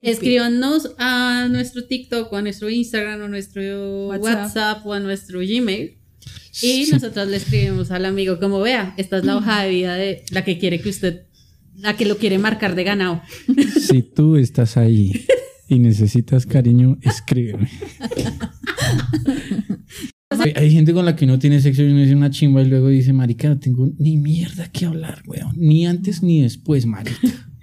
[0.00, 4.24] Escríbanos a nuestro TikTok o a nuestro Instagram o a nuestro WhatsApp.
[4.24, 5.98] WhatsApp, o a nuestro Gmail.
[6.60, 6.88] Y Sí.
[6.92, 10.44] nosotros le escribimos al amigo como vea, esta es la hoja de vida de la
[10.44, 11.22] que quiere que usted,
[11.76, 13.22] la que lo quiere marcar de ganado.
[13.80, 15.24] Si tú estás ahí
[15.68, 17.68] y necesitas cariño, escríbeme.
[20.30, 22.66] Hay- Hay gente con la que uno tiene sexo y uno dice una chimba y
[22.66, 25.52] luego dice, marica, no tengo ni mierda que hablar, weón.
[25.56, 27.16] Ni antes ni después, marica.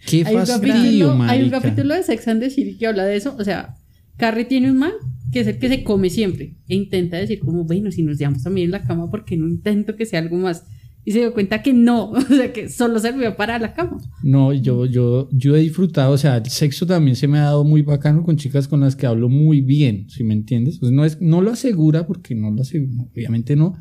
[0.06, 1.62] Qué Hay un, fastidio, capítulo, hay un marica.
[1.62, 3.36] capítulo de Sex and the City que habla de eso.
[3.40, 3.76] O sea,
[4.18, 4.92] Carrie tiene un man
[5.32, 8.44] que es el que se come siempre e intenta decir como, bueno, si nos llevamos
[8.44, 10.66] también en la cama, porque no intento que sea algo más?
[11.06, 13.98] Y se dio cuenta que no, o sea, que solo servía para la cama.
[14.22, 17.64] No, yo, yo, yo he disfrutado, o sea, el sexo también se me ha dado
[17.64, 20.78] muy bacano con chicas con las que hablo muy bien, si me entiendes.
[20.80, 23.76] Pues no, es, no lo asegura, porque no lo asegura, obviamente no,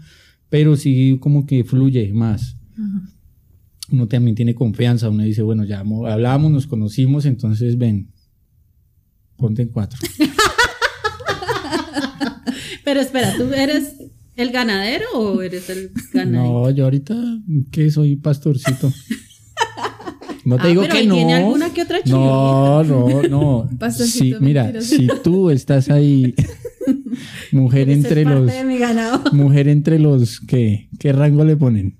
[0.49, 2.57] pero sí como que fluye más.
[3.91, 8.11] Uno también tiene confianza, uno dice, bueno, ya mo- hablábamos, nos conocimos, entonces ven,
[9.37, 9.99] ponte en cuatro.
[12.89, 13.97] Pero espera, ¿tú eres
[14.35, 16.43] el ganadero o eres el ganadero?
[16.63, 17.15] No, yo ahorita
[17.71, 18.91] que soy pastorcito.
[20.47, 21.15] No te Ah, digo pero que no.
[21.17, 23.69] tiene alguna que otra No, no, no.
[23.79, 24.97] Pastorcito Sí, mira, mentiroso.
[24.97, 26.35] si tú estás ahí,
[27.53, 29.23] mujer entre parte los, de mi ganado.
[29.33, 31.99] mujer entre los que, ¿qué rango le ponen?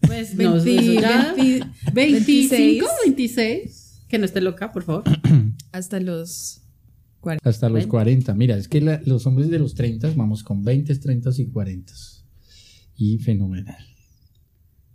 [0.00, 1.34] Pues no, eso 20, ya.
[1.36, 4.02] 20, 25, 26.
[4.08, 5.04] Que no esté loca, por favor.
[5.72, 6.62] hasta los
[7.26, 7.48] 40.
[7.48, 7.88] Hasta los Bueno.
[7.90, 8.34] 40.
[8.34, 11.92] Mira, es que la- los hombres de los 30 vamos con 20, 30 y 40.
[12.96, 13.76] Y fenomenal.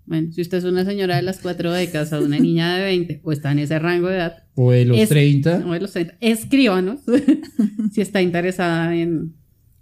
[0.05, 3.21] Bueno, si usted es una señora de las cuatro décadas o una niña de 20
[3.23, 5.59] o está en ese rango de edad, O de los Es- 30.
[5.59, 6.99] no de los 30, escríbanos
[7.93, 9.35] si está interesada en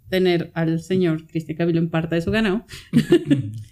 [0.10, 2.66] tener al señor Cristian Camilo en parte de su ganado.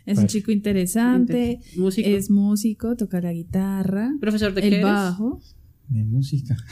[0.06, 2.08] Es un chico interesante, Músico.
[2.08, 4.84] es músico, toca la guitarra, profesor de qué el eres?
[5.90, 6.56] De música.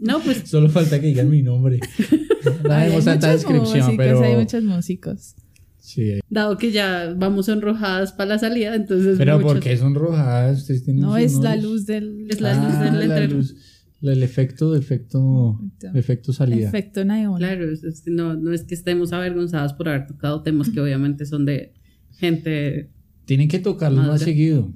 [0.00, 1.80] No, pues Solo falta que digan mi nombre.
[2.62, 4.22] Tanta muchos descripción, músicos, pero.
[4.22, 5.34] hay muchos músicos.
[5.78, 6.20] Sí.
[6.28, 10.58] dado que ya vamos enrojadas para la salida, entonces Pero muchos- ¿por qué son rojadas?
[10.58, 13.36] Ustedes tienen No es la luz del Es la luz del Ah, la letrero.
[13.38, 13.56] luz.
[14.02, 15.98] El efecto, efecto, Efecto.
[15.98, 16.68] efecto salida.
[16.68, 17.38] efecto neón.
[17.38, 21.24] Claro, es- es- no, no es que estemos avergonzadas por haber tocado temas que obviamente
[21.26, 21.72] son de
[22.18, 22.90] gente.
[23.24, 24.72] Tienen que tocarlo más seguido.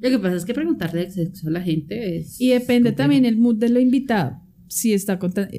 [0.00, 2.40] Lo que pasa es que preguntarle de sexo a la gente es.
[2.40, 2.96] Y depende complejo.
[2.96, 4.40] también el mood de lo invitado.
[4.68, 5.50] Si está contando,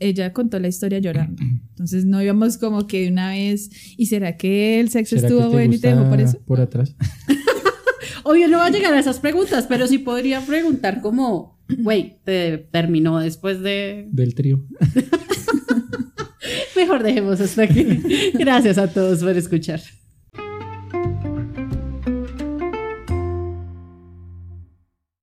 [0.00, 1.42] ella contó la historia llorando.
[1.70, 5.34] Entonces no íbamos como que de una vez, ¿y será que el sexo ¿Será que
[5.34, 6.38] estuvo bueno y te dejó por eso?
[6.44, 6.96] Por atrás.
[8.24, 12.58] Obvio no va a llegar a esas preguntas, pero sí podría preguntar como, güey, te
[12.70, 14.08] terminó después de.
[14.10, 14.64] Del trío.
[16.76, 17.84] Mejor dejemos hasta aquí.
[18.34, 19.80] Gracias a todos por escuchar.